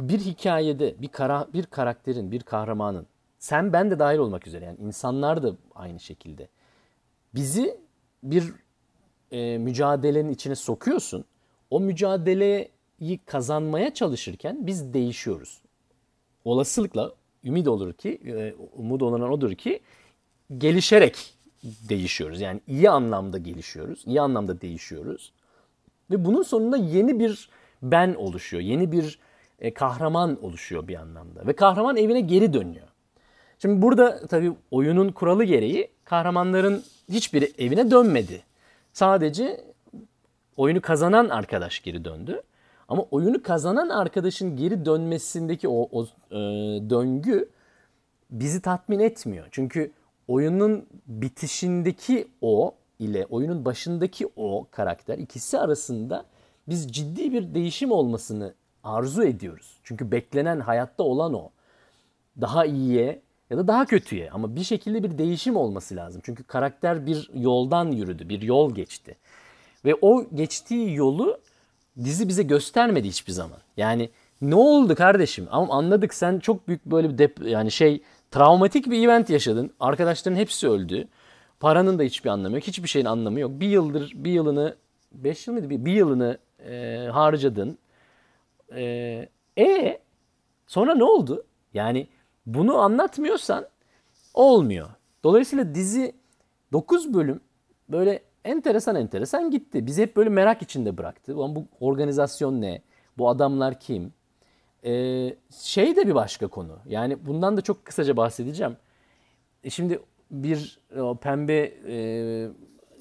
bir 0.00 0.18
hikayede 0.18 1.02
bir 1.02 1.08
kara, 1.08 1.48
bir 1.52 1.66
karakterin, 1.66 2.30
bir 2.30 2.40
kahramanın 2.40 3.06
sen 3.46 3.72
ben 3.72 3.90
de 3.90 3.98
dahil 3.98 4.18
olmak 4.18 4.46
üzere 4.46 4.64
yani 4.64 4.78
insanlar 4.80 5.42
da 5.42 5.52
aynı 5.74 6.00
şekilde 6.00 6.48
bizi 7.34 7.80
bir 8.22 8.52
e, 9.30 9.58
mücadelenin 9.58 10.32
içine 10.32 10.54
sokuyorsun. 10.54 11.24
O 11.70 11.80
mücadeleyi 11.80 13.18
kazanmaya 13.26 13.94
çalışırken 13.94 14.66
biz 14.66 14.94
değişiyoruz. 14.94 15.60
Olasılıkla 16.44 17.12
ümit 17.44 17.68
olur 17.68 17.92
ki, 17.92 18.20
e, 18.26 18.54
umut 18.72 19.02
olan 19.02 19.22
odur 19.22 19.54
ki 19.54 19.80
gelişerek 20.58 21.34
değişiyoruz. 21.62 22.40
Yani 22.40 22.60
iyi 22.66 22.90
anlamda 22.90 23.38
gelişiyoruz, 23.38 24.02
iyi 24.06 24.20
anlamda 24.20 24.60
değişiyoruz. 24.60 25.32
Ve 26.10 26.24
bunun 26.24 26.42
sonunda 26.42 26.76
yeni 26.76 27.18
bir 27.20 27.50
ben 27.82 28.14
oluşuyor, 28.14 28.62
yeni 28.62 28.92
bir 28.92 29.18
e, 29.58 29.74
kahraman 29.74 30.44
oluşuyor 30.44 30.88
bir 30.88 30.94
anlamda. 30.94 31.46
Ve 31.46 31.52
kahraman 31.52 31.96
evine 31.96 32.20
geri 32.20 32.52
dönüyor. 32.52 32.95
Şimdi 33.58 33.82
burada 33.82 34.26
tabii 34.26 34.52
oyunun 34.70 35.12
kuralı 35.12 35.44
gereği 35.44 35.90
kahramanların 36.04 36.84
hiçbiri 37.08 37.52
evine 37.58 37.90
dönmedi. 37.90 38.42
Sadece 38.92 39.64
oyunu 40.56 40.80
kazanan 40.80 41.28
arkadaş 41.28 41.82
geri 41.82 42.04
döndü. 42.04 42.42
Ama 42.88 43.02
oyunu 43.10 43.42
kazanan 43.42 43.88
arkadaşın 43.88 44.56
geri 44.56 44.84
dönmesindeki 44.84 45.68
o, 45.68 45.88
o 45.92 46.04
e, 46.30 46.36
döngü 46.90 47.48
bizi 48.30 48.62
tatmin 48.62 48.98
etmiyor. 48.98 49.46
Çünkü 49.50 49.92
oyunun 50.28 50.86
bitişindeki 51.06 52.28
o 52.40 52.74
ile 52.98 53.26
oyunun 53.26 53.64
başındaki 53.64 54.28
o 54.36 54.66
karakter 54.70 55.18
ikisi 55.18 55.58
arasında 55.58 56.24
biz 56.68 56.92
ciddi 56.92 57.32
bir 57.32 57.54
değişim 57.54 57.90
olmasını 57.90 58.54
arzu 58.84 59.24
ediyoruz. 59.24 59.80
Çünkü 59.84 60.10
beklenen 60.10 60.60
hayatta 60.60 61.02
olan 61.02 61.34
o. 61.34 61.50
Daha 62.40 62.66
iyiye 62.66 63.22
ya 63.50 63.58
da 63.58 63.68
daha 63.68 63.86
kötüye 63.86 64.30
ama 64.30 64.56
bir 64.56 64.64
şekilde 64.64 65.02
bir 65.02 65.18
değişim 65.18 65.56
olması 65.56 65.96
lazım. 65.96 66.22
Çünkü 66.24 66.44
karakter 66.44 67.06
bir 67.06 67.30
yoldan 67.34 67.90
yürüdü, 67.90 68.28
bir 68.28 68.42
yol 68.42 68.74
geçti. 68.74 69.16
Ve 69.84 69.94
o 70.00 70.24
geçtiği 70.34 70.94
yolu 70.94 71.38
dizi 72.04 72.28
bize 72.28 72.42
göstermedi 72.42 73.08
hiçbir 73.08 73.32
zaman. 73.32 73.58
Yani 73.76 74.10
ne 74.40 74.54
oldu 74.54 74.94
kardeşim? 74.94 75.48
Ama 75.50 75.74
anladık 75.74 76.14
sen 76.14 76.38
çok 76.38 76.68
büyük 76.68 76.86
böyle 76.86 77.10
bir 77.10 77.18
dep 77.18 77.40
yani 77.46 77.70
şey 77.70 78.02
travmatik 78.30 78.90
bir 78.90 79.04
event 79.04 79.30
yaşadın. 79.30 79.70
Arkadaşların 79.80 80.38
hepsi 80.38 80.68
öldü. 80.68 81.08
Paranın 81.60 81.98
da 81.98 82.02
hiçbir 82.02 82.30
anlamı 82.30 82.54
yok. 82.56 82.66
Hiçbir 82.66 82.88
şeyin 82.88 83.06
anlamı 83.06 83.40
yok. 83.40 83.50
Bir 83.60 83.68
yıldır 83.68 84.12
bir 84.14 84.30
yılını 84.30 84.76
5 85.12 85.46
yıl 85.46 85.54
mıydı? 85.54 85.70
Bir, 85.70 85.84
bir 85.84 85.92
yılını 85.92 86.38
e, 86.68 87.06
harcadın. 87.12 87.78
E, 88.74 89.28
e 89.58 89.98
sonra 90.66 90.94
ne 90.94 91.04
oldu? 91.04 91.44
Yani 91.74 92.06
bunu 92.46 92.78
anlatmıyorsan 92.78 93.66
olmuyor. 94.34 94.88
Dolayısıyla 95.24 95.74
dizi 95.74 96.12
9 96.72 97.14
bölüm 97.14 97.40
böyle 97.88 98.22
enteresan 98.44 98.96
enteresan 98.96 99.50
gitti. 99.50 99.86
Bizi 99.86 100.02
hep 100.02 100.16
böyle 100.16 100.30
merak 100.30 100.62
içinde 100.62 100.98
bıraktı. 100.98 101.36
Bu 101.36 101.64
organizasyon 101.80 102.60
ne? 102.60 102.82
Bu 103.18 103.28
adamlar 103.28 103.80
kim? 103.80 104.12
Ee, 104.84 105.36
şey 105.50 105.96
de 105.96 106.06
bir 106.06 106.14
başka 106.14 106.46
konu. 106.46 106.78
Yani 106.86 107.26
bundan 107.26 107.56
da 107.56 107.60
çok 107.60 107.84
kısaca 107.84 108.16
bahsedeceğim. 108.16 108.76
E 109.64 109.70
şimdi 109.70 110.00
bir 110.30 110.78
o 110.98 111.16
pembe 111.16 111.72
e, 111.88 112.48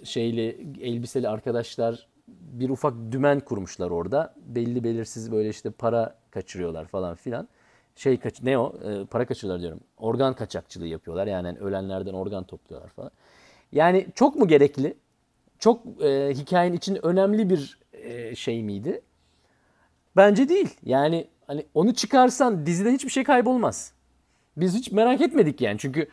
şeyli 0.04 0.74
elbiseli 0.82 1.30
arkadaşlar 1.30 2.08
bir 2.28 2.70
ufak 2.70 2.94
dümen 3.12 3.40
kurmuşlar 3.40 3.92
orada. 3.92 4.34
Belli 4.46 4.84
belirsiz 4.84 5.32
böyle 5.32 5.50
işte 5.50 5.70
para 5.70 6.16
kaçırıyorlar 6.32 6.86
falan 6.86 7.16
filan. 7.16 7.48
Şey 7.96 8.18
kaç 8.20 8.44
ne 8.44 8.58
o? 8.58 8.74
E, 8.84 9.06
para 9.06 9.26
kaçırıyorlar 9.26 9.62
diyorum. 9.62 9.80
Organ 9.98 10.34
kaçakçılığı 10.34 10.88
yapıyorlar. 10.88 11.28
Yani 11.28 11.58
ölenlerden 11.60 12.14
organ 12.14 12.44
topluyorlar 12.44 12.90
falan. 12.90 13.12
Yani 13.72 14.08
çok 14.16 14.36
mu 14.36 14.48
gerekli? 14.48 14.98
Çok 15.60 16.04
e, 16.04 16.34
hikayenin 16.34 16.78
için 16.78 17.06
önemli 17.06 17.50
bir 17.50 17.80
e, 17.94 18.36
şey 18.36 18.64
miydi? 18.64 19.02
Bence 20.16 20.50
değil. 20.50 20.70
Yani 20.84 21.28
hani 21.48 21.66
onu 21.74 21.94
çıkarsan 21.94 22.66
dizide 22.66 22.92
hiçbir 22.92 23.10
şey 23.10 23.24
kaybolmaz. 23.24 23.94
Biz 24.58 24.76
hiç 24.76 24.92
merak 24.92 25.22
etmedik 25.22 25.62
yani. 25.62 25.78
Çünkü 25.80 26.08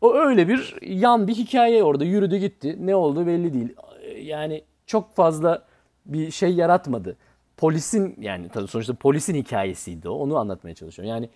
o 0.00 0.14
öyle 0.14 0.48
bir 0.48 0.78
yan 0.82 1.28
bir 1.28 1.34
hikaye 1.34 1.82
orada 1.82 2.04
yürüdü 2.04 2.36
gitti. 2.36 2.76
Ne 2.80 2.94
oldu 2.94 3.26
belli 3.26 3.54
değil. 3.54 3.76
Yani 4.16 4.64
çok 4.86 5.14
fazla 5.14 5.66
bir 6.06 6.30
şey 6.30 6.54
yaratmadı. 6.54 7.16
Polisin 7.62 8.16
yani 8.20 8.48
tabii 8.48 8.68
sonuçta 8.68 8.94
polisin 8.94 9.34
hikayesiydi 9.34 10.08
o. 10.08 10.12
Onu 10.12 10.38
anlatmaya 10.38 10.74
çalışıyorum. 10.74 11.10
Yani 11.10 11.28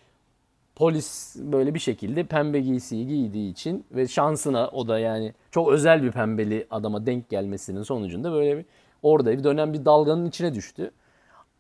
polis 0.75 1.37
böyle 1.39 1.75
bir 1.75 1.79
şekilde 1.79 2.25
pembe 2.25 2.61
giysiyi 2.61 3.07
giydiği 3.07 3.53
için 3.53 3.85
ve 3.91 4.09
şansına 4.09 4.69
o 4.69 4.89
da 4.89 4.99
yani 4.99 5.35
çok 5.51 5.73
özel 5.73 6.03
bir 6.03 6.13
pembeli 6.13 6.67
adama 6.71 7.07
denk 7.07 7.29
gelmesinin 7.29 7.83
sonucunda 7.83 8.33
böyle 8.33 8.59
bir 8.59 8.65
orada 9.03 9.33
bir 9.33 9.45
dönem 9.45 9.73
bir 9.73 9.85
dalganın 9.85 10.27
içine 10.27 10.55
düştü. 10.55 10.91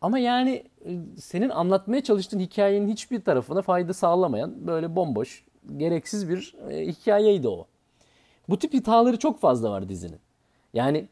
Ama 0.01 0.19
yani 0.19 0.65
e, 0.85 0.91
senin 1.19 1.49
anlatmaya 1.49 2.03
çalıştığın 2.03 2.41
hikayenin 2.41 2.89
hiçbir 2.89 3.21
tarafına 3.21 3.63
fayda 3.63 3.93
sağlamayan 3.93 4.67
böyle 4.67 4.97
bomboş, 4.97 5.45
gereksiz 5.77 6.29
bir 6.29 6.55
e, 6.71 6.87
hikayeydi 6.87 7.49
o. 7.49 7.67
Bu 8.49 8.59
tip 8.59 8.75
hataları 8.75 9.19
çok 9.19 9.41
fazla 9.41 9.71
var 9.71 9.89
dizinin. 9.89 10.21
Yani 10.75 11.09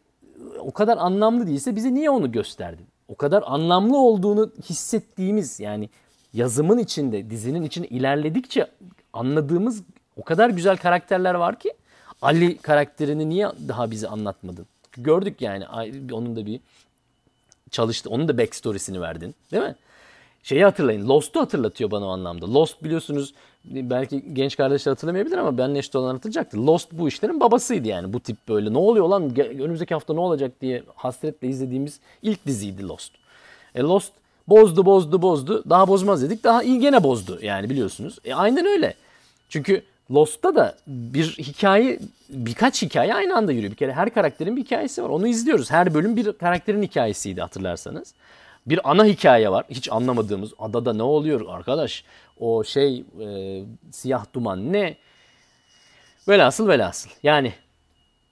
o 0.58 0.72
kadar 0.72 0.96
anlamlı 0.96 1.46
değilse 1.46 1.76
bize 1.76 1.94
niye 1.94 2.10
onu 2.10 2.32
gösterdin? 2.32 2.93
O 3.08 3.14
kadar 3.14 3.44
anlamlı 3.46 3.98
olduğunu 3.98 4.50
hissettiğimiz 4.70 5.60
yani 5.60 5.88
yazımın 6.32 6.78
içinde, 6.78 7.30
dizinin 7.30 7.62
içinde 7.62 7.88
ilerledikçe 7.88 8.70
anladığımız 9.12 9.82
o 10.16 10.24
kadar 10.24 10.50
güzel 10.50 10.76
karakterler 10.76 11.34
var 11.34 11.58
ki 11.58 11.74
Ali 12.22 12.56
karakterini 12.56 13.28
niye 13.28 13.52
daha 13.68 13.90
bize 13.90 14.08
anlatmadın? 14.08 14.66
Gördük 14.92 15.40
yani 15.40 15.66
onun 16.12 16.36
da 16.36 16.46
bir 16.46 16.60
çalıştı. 17.70 18.10
Onun 18.10 18.28
da 18.28 18.38
backstory'sini 18.38 19.00
verdin. 19.00 19.34
Değil 19.52 19.62
mi? 19.62 19.76
Şeyi 20.42 20.64
hatırlayın. 20.64 21.08
Lost'u 21.08 21.40
hatırlatıyor 21.40 21.90
bana 21.90 22.06
o 22.06 22.08
anlamda. 22.08 22.54
Lost 22.54 22.84
biliyorsunuz 22.84 23.34
belki 23.64 24.35
genç 24.35 24.57
kardeşler 24.57 24.92
hatırlamayabilir 24.92 25.38
ama 25.38 25.59
ben 25.59 25.74
neşte 25.74 25.98
olan 25.98 26.14
hatırlayacaktır. 26.14 26.59
Lost 26.59 26.92
bu 26.92 27.09
işlerin 27.09 27.40
babasıydı 27.40 27.88
yani. 27.88 28.12
Bu 28.12 28.20
tip 28.20 28.37
böyle 28.48 28.72
ne 28.72 28.79
oluyor 28.79 29.09
lan 29.09 29.38
önümüzdeki 29.38 29.94
hafta 29.94 30.14
ne 30.14 30.20
olacak 30.20 30.53
diye 30.61 30.83
hasretle 30.94 31.48
izlediğimiz 31.48 32.00
ilk 32.22 32.46
diziydi 32.46 32.88
Lost. 32.88 33.12
E 33.74 33.81
Lost 33.81 34.12
bozdu 34.48 34.87
bozdu 34.87 35.22
bozdu. 35.22 35.64
Daha 35.70 35.88
bozmaz 35.88 36.22
dedik. 36.22 36.44
Daha 36.44 36.62
iyi 36.62 36.81
gene 36.81 37.03
bozdu 37.03 37.38
yani 37.42 37.70
biliyorsunuz. 37.70 38.18
E 38.24 38.35
aynen 38.35 38.66
öyle. 38.66 38.94
Çünkü 39.48 39.83
Lost'ta 40.11 40.55
da 40.55 40.77
bir 40.87 41.27
hikaye, 41.38 41.98
birkaç 42.29 42.83
hikaye 42.83 43.14
aynı 43.14 43.37
anda 43.37 43.53
yürüyor. 43.53 43.72
Bir 43.72 43.77
kere 43.77 43.92
her 43.92 44.14
karakterin 44.14 44.57
bir 44.57 44.64
hikayesi 44.64 45.03
var. 45.03 45.09
Onu 45.09 45.27
izliyoruz. 45.27 45.70
Her 45.70 45.94
bölüm 45.94 46.16
bir 46.16 46.33
karakterin 46.33 46.83
hikayesiydi 46.83 47.40
hatırlarsanız. 47.40 48.14
Bir 48.66 48.90
ana 48.90 49.05
hikaye 49.05 49.50
var. 49.50 49.64
Hiç 49.70 49.92
anlamadığımız 49.92 50.53
adada 50.59 50.92
ne 50.92 51.03
oluyor 51.03 51.40
arkadaş? 51.48 52.05
O 52.40 52.64
şey 52.64 53.04
e, 53.20 53.60
siyah 53.90 54.24
duman 54.34 54.72
ne? 54.72 54.96
Velhasıl 56.28 56.68
velhasıl. 56.68 57.10
Yani 57.22 57.52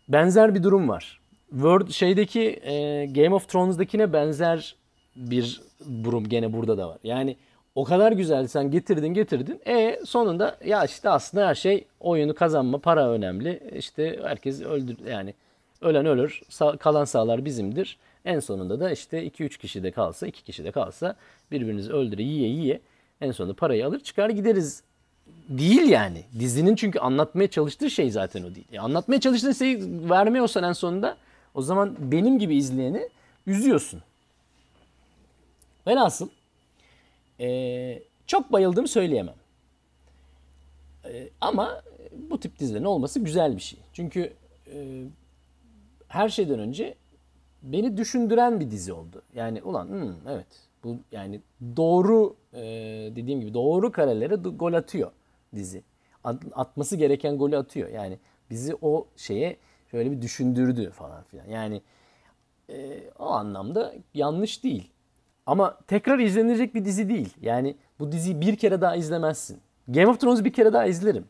benzer 0.09 0.55
bir 0.55 0.63
durum 0.63 0.89
var. 0.89 1.21
Word 1.51 1.91
şeydeki 1.91 2.61
e, 2.63 3.07
Game 3.07 3.35
of 3.35 3.49
Thrones'dakine 3.49 4.13
benzer 4.13 4.77
bir 5.17 5.61
durum 6.05 6.29
gene 6.29 6.53
burada 6.53 6.79
da 6.79 6.89
var. 6.89 6.99
Yani 7.05 7.37
o 7.75 7.85
kadar 7.85 8.13
güzel 8.13 8.47
sen 8.47 8.71
getirdin 8.71 9.15
getirdin. 9.15 9.61
E 9.67 10.01
sonunda 10.05 10.59
ya 10.65 10.85
işte 10.85 11.09
aslında 11.09 11.47
her 11.47 11.55
şey 11.55 11.85
oyunu 12.01 12.35
kazanma, 12.35 12.79
para 12.79 13.11
önemli. 13.11 13.71
İşte 13.77 14.21
herkes 14.23 14.63
öldür 14.63 14.97
yani 15.11 15.35
ölen 15.81 16.07
ölür, 16.07 16.43
sağ, 16.49 16.77
kalan 16.77 17.05
sağlar 17.05 17.45
bizimdir. 17.45 17.99
En 18.25 18.41
sonunda 18.41 18.81
da 18.81 18.91
işte 18.91 19.27
2-3 19.27 19.59
kişi 19.59 19.83
de 19.83 19.91
kalsa, 19.91 20.27
2 20.27 20.45
kişi 20.45 20.65
de 20.65 20.71
kalsa 20.71 21.17
birbirinizi 21.51 21.93
öldüre 21.93 22.23
yiye 22.23 22.49
yiye 22.49 22.81
en 23.23 23.33
sonunda 23.33 23.55
parayı 23.55 23.87
alır 23.87 24.01
çıkar 24.01 24.31
gideriz. 24.31 24.83
Değil 25.49 25.89
yani. 25.89 26.25
Dizinin 26.39 26.77
çünkü 26.77 26.99
anlatmaya 26.99 27.51
çalıştığı 27.51 27.91
şey 27.91 28.11
zaten 28.11 28.43
o 28.43 28.55
değil. 28.55 28.67
E 28.73 28.79
anlatmaya 28.79 29.21
çalıştığı 29.21 29.55
şeyi 29.55 30.11
vermiyorsan 30.11 30.65
en 30.65 30.73
sonunda 30.73 31.17
o 31.55 31.63
zaman 31.63 31.97
benim 31.99 32.39
gibi 32.39 32.57
izleyeni 32.57 33.09
üzüyorsun. 33.47 34.03
Velhasıl 35.87 36.29
ee, 37.41 38.03
çok 38.27 38.53
bayıldığımı 38.53 38.89
söyleyemem. 38.89 39.35
Ee, 41.05 41.29
ama 41.41 41.83
bu 42.13 42.41
tip 42.41 42.59
dizilerin 42.59 42.85
olması 42.85 43.21
güzel 43.21 43.57
bir 43.57 43.63
şey. 43.63 43.79
Çünkü 43.93 44.33
e, 44.75 45.05
her 46.09 46.29
şeyden 46.29 46.59
önce 46.59 46.95
beni 47.63 47.97
düşündüren 47.97 48.61
bir 48.61 48.71
dizi 48.71 48.93
oldu. 48.93 49.23
Yani 49.35 49.63
ulan 49.63 49.89
hmm, 49.89 50.15
evet 50.29 50.47
bu 50.85 50.97
yani 51.13 51.41
doğru 51.77 52.37
e, 52.53 52.61
dediğim 53.17 53.41
gibi 53.41 53.55
doğru 53.55 53.93
karelere 53.93 54.35
gol 54.35 54.73
atıyor 54.73 55.11
dizi. 55.55 55.83
At, 56.25 56.43
atması 56.53 56.97
gereken 56.97 57.39
golü 57.39 57.57
atıyor. 57.57 57.89
Yani 57.89 58.19
bizi 58.51 58.77
o 58.83 59.07
şeye 59.17 59.57
şöyle 59.91 60.11
bir 60.11 60.23
düşündürdü 60.23 60.91
falan 60.91 61.23
filan. 61.23 61.47
Yani 61.47 61.83
e, 62.71 63.01
o 63.19 63.25
anlamda 63.25 63.95
yanlış 64.15 64.65
değil. 64.65 64.91
Ama 65.47 65.79
tekrar 65.87 66.19
izlenecek 66.19 66.75
bir 66.75 66.85
dizi 66.85 67.09
değil. 67.09 67.35
Yani 67.41 67.77
bu 68.01 68.13
diziyi 68.13 68.41
bir 68.41 68.57
kere 68.57 68.81
daha 68.81 68.97
izlemezsin. 68.97 69.61
Game 69.89 70.07
of 70.07 70.21
Thrones'u 70.21 70.45
bir 70.45 70.53
kere 70.53 70.73
daha 70.73 70.87
izlerim. 70.87 71.25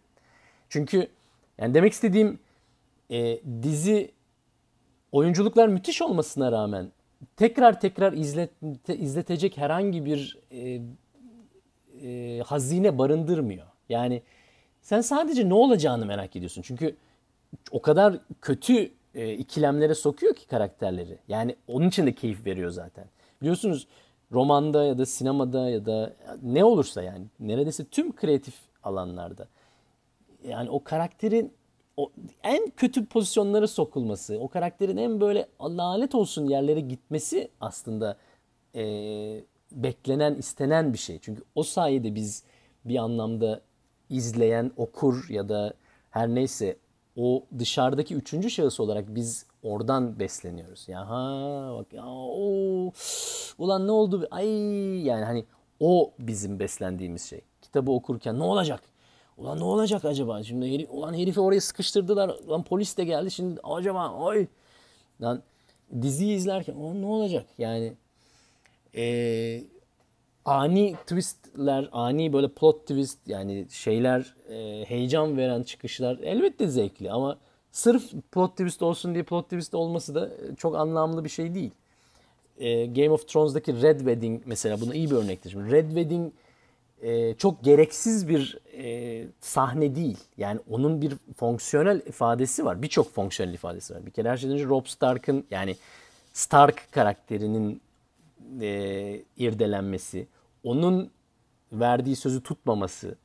Çünkü 0.69 1.09
yani 1.59 1.75
demek 1.75 1.93
istediğim 1.93 2.39
e, 3.11 3.41
dizi 3.63 4.11
oyunculuklar 5.13 5.69
müthiş 5.69 6.03
olmasına 6.03 6.53
rağmen 6.53 6.93
tekrar 7.37 7.81
tekrar 7.81 8.13
izlet, 8.13 8.51
izletecek 8.89 9.57
herhangi 9.57 10.05
bir 10.05 10.39
e, 10.53 10.81
e, 12.03 12.43
hazine 12.47 12.99
barındırmıyor. 12.99 13.67
Yani 13.89 14.23
sen 14.83 15.01
sadece 15.01 15.49
ne 15.49 15.55
olacağını 15.55 16.07
merak 16.07 16.37
ediyorsun. 16.37 16.63
Çünkü 16.63 16.97
o 17.71 17.83
kadar 17.83 18.19
kötü 18.41 18.91
e, 19.15 19.33
ikilemlere 19.33 19.95
sokuyor 19.95 20.35
ki 20.35 20.47
karakterleri. 20.47 21.19
Yani 21.29 21.57
onun 21.67 21.89
için 21.89 22.07
de 22.07 22.15
keyif 22.15 22.47
veriyor 22.47 22.71
zaten. 22.71 23.05
Biliyorsunuz 23.41 23.87
romanda 24.33 24.85
ya 24.85 24.99
da 24.99 25.07
sinemada 25.07 25.71
ya 25.71 25.87
da 25.87 26.13
ne 26.43 26.65
olursa 26.65 27.03
yani 27.03 27.27
neredeyse 27.41 27.85
tüm 27.85 28.17
kreatif 28.17 28.55
alanlarda 28.83 29.49
yani 30.45 30.71
o 30.71 30.85
karakterin 30.85 31.53
o 31.97 32.13
en 32.43 32.71
kötü 32.71 33.07
pozisyonlara 33.07 33.67
sokulması, 33.67 34.39
o 34.41 34.49
karakterin 34.49 34.97
en 34.97 35.21
böyle 35.21 35.49
lanet 35.61 36.15
olsun 36.15 36.47
yerlere 36.47 36.81
gitmesi 36.81 37.51
aslında 37.61 38.17
e, 38.75 38.83
beklenen, 39.75 40.35
istenen 40.35 40.93
bir 40.93 40.99
şey. 40.99 41.19
Çünkü 41.23 41.43
o 41.55 41.63
sayede 41.63 42.15
biz 42.15 42.45
bir 42.85 42.97
anlamda 42.97 43.61
izleyen, 44.11 44.73
okur 44.77 45.29
ya 45.29 45.49
da 45.49 45.75
her 46.11 46.29
neyse 46.29 46.77
o 47.17 47.45
dışarıdaki 47.59 48.15
üçüncü 48.15 48.51
şahıs 48.51 48.81
olarak 48.81 49.15
biz 49.15 49.47
oradan 49.63 50.19
besleniyoruz. 50.19 50.89
Ya 50.89 51.09
ha 51.09 51.75
bak 51.79 51.93
ya 51.93 52.07
o 52.07 52.93
ulan 53.59 53.87
ne 53.87 53.91
oldu? 53.91 54.29
Ay 54.31 54.47
yani 55.07 55.25
hani 55.25 55.45
o 55.81 56.13
bizim 56.19 56.59
beslendiğimiz 56.59 57.23
şey. 57.23 57.41
Kitabı 57.63 57.91
okurken 57.91 58.39
ne 58.39 58.43
olacak? 58.43 58.83
Ulan 59.37 59.59
ne 59.59 59.65
olacak 59.65 60.05
acaba? 60.05 60.43
Şimdi 60.43 60.75
herif, 60.75 60.89
ulan 60.91 61.15
herifi 61.15 61.41
oraya 61.41 61.61
sıkıştırdılar. 61.61 62.29
Lan 62.49 62.63
polis 62.65 62.97
de 62.97 63.05
geldi 63.05 63.31
şimdi 63.31 63.61
acaba 63.65 64.27
ay. 64.27 64.47
Lan 65.23 65.43
diziyi 66.03 66.37
izlerken 66.37 66.75
ulan 66.75 67.03
ne 67.03 67.07
olacak? 67.07 67.47
Yani 67.59 67.93
eee 68.95 69.65
ani 70.45 70.95
twistler, 71.07 71.89
ani 71.93 72.33
böyle 72.33 72.49
plot 72.49 72.81
twist 72.81 73.19
yani 73.27 73.67
şeyler 73.71 74.35
e, 74.51 74.85
heyecan 74.85 75.37
veren 75.37 75.63
çıkışlar 75.63 76.19
elbette 76.23 76.69
zevkli 76.69 77.11
ama 77.11 77.39
sırf 77.73 78.11
plot 78.33 78.51
twist 78.51 78.83
olsun 78.83 79.15
diye 79.15 79.25
plot 79.25 79.45
twist 79.45 79.75
olması 79.75 80.15
da 80.15 80.31
çok 80.57 80.77
anlamlı 80.77 81.25
bir 81.25 81.29
şey 81.29 81.55
değil. 81.55 81.71
E, 82.59 82.87
Game 82.87 83.11
of 83.11 83.29
Thrones'daki 83.29 83.83
Red 83.83 83.99
Wedding 83.99 84.43
mesela 84.47 84.81
buna 84.81 84.95
iyi 84.95 85.11
bir 85.11 85.17
örnektir. 85.17 85.51
Şimdi 85.51 85.71
Red 85.71 85.87
Wedding 85.87 86.33
e, 87.03 87.35
çok 87.35 87.65
gereksiz 87.65 88.29
bir 88.29 88.59
e, 88.77 89.25
sahne 89.41 89.95
değil. 89.95 90.19
Yani 90.39 90.61
onun 90.71 91.03
bir 91.03 91.13
fonksiyonel 91.37 92.01
ifadesi 92.07 92.65
var. 92.65 92.83
Birçok 92.83 93.15
fonksiyonel 93.15 93.55
ifadesi 93.55 93.95
var. 93.95 94.07
Bir 94.07 94.11
kere 94.11 94.31
her 94.31 94.37
şeyden 94.37 94.55
önce 94.55 94.65
Robb 94.65 94.87
Stark'ın 94.87 95.45
yani 95.51 95.77
Stark 96.33 96.93
karakterinin 96.93 97.81
e, 98.61 99.23
irdelenmesi, 99.37 100.27
onun 100.65 101.11
verdiği 101.73 102.17
sözü 102.17 102.43
tutmaması 102.43 103.17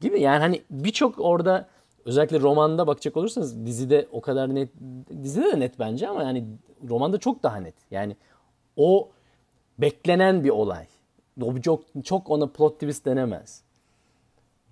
gibi. 0.00 0.20
Yani 0.20 0.38
hani 0.38 0.62
birçok 0.70 1.20
orada 1.20 1.68
özellikle 2.04 2.40
romanda 2.40 2.86
bakacak 2.86 3.16
olursanız 3.16 3.66
dizide 3.66 4.08
o 4.12 4.20
kadar 4.20 4.54
net, 4.54 4.68
dizide 5.22 5.52
de 5.52 5.60
net 5.60 5.78
bence 5.78 6.08
ama 6.08 6.22
yani 6.22 6.46
romanda 6.88 7.18
çok 7.18 7.42
daha 7.42 7.56
net. 7.56 7.74
Yani 7.90 8.16
o 8.76 9.10
beklenen 9.78 10.44
bir 10.44 10.50
olay. 10.50 10.86
Çok, 11.62 11.84
çok 12.04 12.30
ona 12.30 12.46
plot 12.46 12.74
twist 12.74 13.06
denemez. 13.06 13.62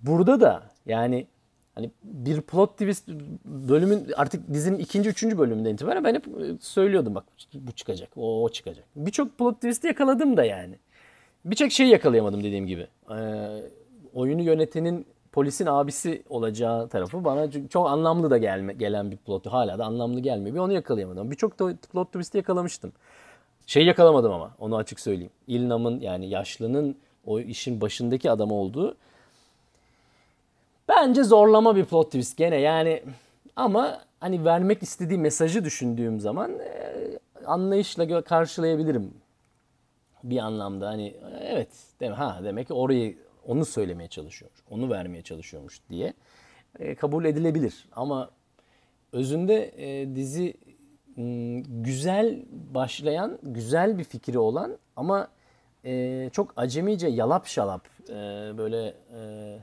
Burada 0.02 0.40
da 0.40 0.62
yani 0.86 1.26
hani 1.74 1.90
bir 2.04 2.40
plot 2.40 2.72
twist 2.72 3.08
bölümün 3.44 4.12
artık 4.16 4.52
dizinin 4.52 4.78
ikinci, 4.78 5.08
üçüncü 5.10 5.38
bölümünden 5.38 5.74
itibaren 5.74 6.04
ben 6.04 6.14
hep 6.14 6.26
söylüyordum 6.60 7.14
bak 7.14 7.24
bu 7.54 7.72
çıkacak, 7.72 8.08
o, 8.16 8.44
o 8.44 8.48
çıkacak. 8.48 8.84
Birçok 8.96 9.38
plot 9.38 9.54
twist'i 9.54 9.86
yakaladım 9.86 10.36
da 10.36 10.44
yani. 10.44 10.78
Birçok 11.44 11.72
şeyi 11.72 11.90
yakalayamadım 11.90 12.44
dediğim 12.44 12.66
gibi. 12.66 12.86
Ee, 13.10 13.14
oyunu 14.14 14.42
yönetenin 14.42 15.06
polisin 15.32 15.66
abisi 15.66 16.22
olacağı 16.28 16.88
tarafı 16.88 17.24
bana 17.24 17.68
çok 17.68 17.88
anlamlı 17.88 18.30
da 18.30 18.38
gelme, 18.38 18.72
gelen 18.72 19.10
bir 19.10 19.16
plot. 19.16 19.46
Hala 19.46 19.78
da 19.78 19.84
anlamlı 19.84 20.20
gelmiyor. 20.20 20.54
Bir 20.54 20.60
onu 20.60 20.72
yakalayamadım. 20.72 21.30
Birçok 21.30 21.58
plot 21.92 22.12
twist'i 22.12 22.36
yakalamıştım. 22.36 22.92
Şey 23.66 23.84
yakalamadım 23.84 24.32
ama 24.32 24.54
onu 24.58 24.76
açık 24.76 25.00
söyleyeyim. 25.00 25.32
İlnam'ın 25.46 26.00
yani 26.00 26.28
yaşlının 26.28 26.96
o 27.26 27.40
işin 27.40 27.80
başındaki 27.80 28.30
adam 28.30 28.52
olduğu 28.52 28.96
bence 30.96 31.22
zorlama 31.22 31.76
bir 31.76 31.84
plot 31.84 32.06
twist 32.06 32.36
gene 32.36 32.56
yani 32.56 33.02
ama 33.56 34.00
hani 34.20 34.44
vermek 34.44 34.82
istediği 34.82 35.18
mesajı 35.18 35.64
düşündüğüm 35.64 36.20
zaman 36.20 36.58
e, 36.58 37.18
anlayışla 37.46 38.22
karşılayabilirim 38.22 39.14
bir 40.24 40.38
anlamda 40.38 40.88
hani 40.88 41.16
evet 41.40 41.68
mi? 42.00 42.08
ha 42.08 42.40
demek 42.44 42.66
ki 42.66 42.74
orayı 42.74 43.16
onu 43.46 43.64
söylemeye 43.64 44.08
çalışıyor. 44.08 44.50
Onu 44.70 44.90
vermeye 44.90 45.22
çalışıyormuş 45.22 45.80
diye 45.90 46.14
e, 46.78 46.94
kabul 46.94 47.24
edilebilir. 47.24 47.88
Ama 47.92 48.30
özünde 49.12 49.72
e, 49.76 50.16
dizi 50.16 50.54
güzel 51.66 52.42
başlayan, 52.74 53.38
güzel 53.42 53.98
bir 53.98 54.04
fikri 54.04 54.38
olan 54.38 54.78
ama 54.96 55.28
e, 55.84 56.30
çok 56.32 56.52
acemice 56.56 57.06
yalap 57.08 57.46
şalap 57.46 57.88
e, 58.08 58.14
böyle 58.58 58.94
e, 59.16 59.58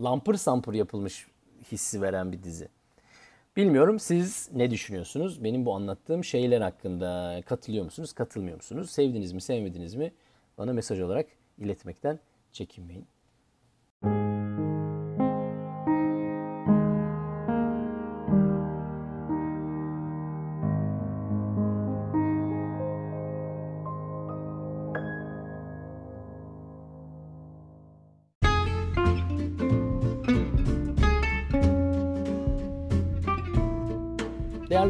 lampır 0.00 0.34
sampır 0.34 0.74
yapılmış 0.74 1.26
hissi 1.72 2.02
veren 2.02 2.32
bir 2.32 2.42
dizi. 2.42 2.68
Bilmiyorum 3.56 3.98
siz 3.98 4.48
ne 4.52 4.70
düşünüyorsunuz? 4.70 5.44
Benim 5.44 5.66
bu 5.66 5.74
anlattığım 5.74 6.24
şeyler 6.24 6.60
hakkında 6.60 7.40
katılıyor 7.46 7.84
musunuz, 7.84 8.12
katılmıyor 8.12 8.56
musunuz? 8.56 8.90
Sevdiniz 8.90 9.32
mi, 9.32 9.40
sevmediniz 9.40 9.94
mi? 9.94 10.12
Bana 10.58 10.72
mesaj 10.72 11.00
olarak 11.00 11.26
iletmekten 11.58 12.18
çekinmeyin. 12.52 13.06
Değerli 14.04 14.35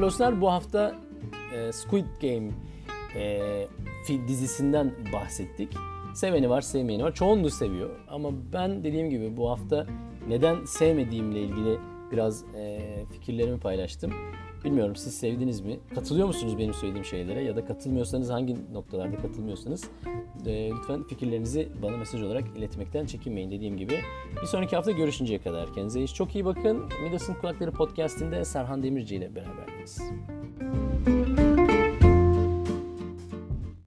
dostlar 0.07 0.41
bu 0.41 0.53
hafta 0.53 0.95
e, 1.55 1.73
Squid 1.73 2.07
Game 2.23 2.51
e, 3.17 4.29
dizisinden 4.29 4.95
bahsettik. 5.13 5.69
Seveni 6.15 6.51
var, 6.51 6.61
sevmeyeni 6.61 7.05
var. 7.05 7.15
Çoğunluğu 7.15 7.51
seviyor. 7.51 7.91
Ama 8.09 8.31
ben 8.53 8.85
dediğim 8.85 9.11
gibi 9.11 9.37
bu 9.37 9.51
hafta 9.51 9.87
neden 10.29 10.65
sevmediğimle 10.65 11.41
ilgili 11.41 11.79
biraz 12.13 12.45
e, 12.55 12.81
fikirlerimi 13.13 13.61
paylaştım. 13.61 14.13
Bilmiyorum 14.65 14.97
siz 14.97 15.15
sevdiniz 15.19 15.61
mi? 15.61 15.81
Katılıyor 15.95 16.27
musunuz 16.27 16.59
benim 16.59 16.75
söylediğim 16.75 17.05
şeylere? 17.05 17.45
Ya 17.45 17.57
da 17.57 17.65
katılmıyorsanız 17.65 18.31
hangi 18.31 18.57
noktalarda 18.73 19.17
katılmıyorsanız 19.17 19.85
e, 20.47 20.71
lütfen 20.71 21.03
fikirlerinizi 21.03 21.69
bana 21.83 21.97
mesaj 21.97 22.23
olarak 22.23 22.45
iletmekten 22.57 23.07
çekinmeyin 23.07 23.51
dediğim 23.51 23.77
gibi. 23.77 24.01
Bir 24.43 24.47
sonraki 24.47 24.77
hafta 24.77 24.91
görüşünceye 24.91 25.39
kadar 25.39 25.75
kendinize 25.75 26.07
çok 26.07 26.35
iyi 26.35 26.45
bakın. 26.45 26.85
Midas'ın 27.03 27.35
Kulakları 27.35 27.73
Podcast'inde 27.73 28.45
Serhan 28.45 28.83
Demirci 28.83 29.17
ile 29.17 29.35
beraberdiniz. 29.35 30.01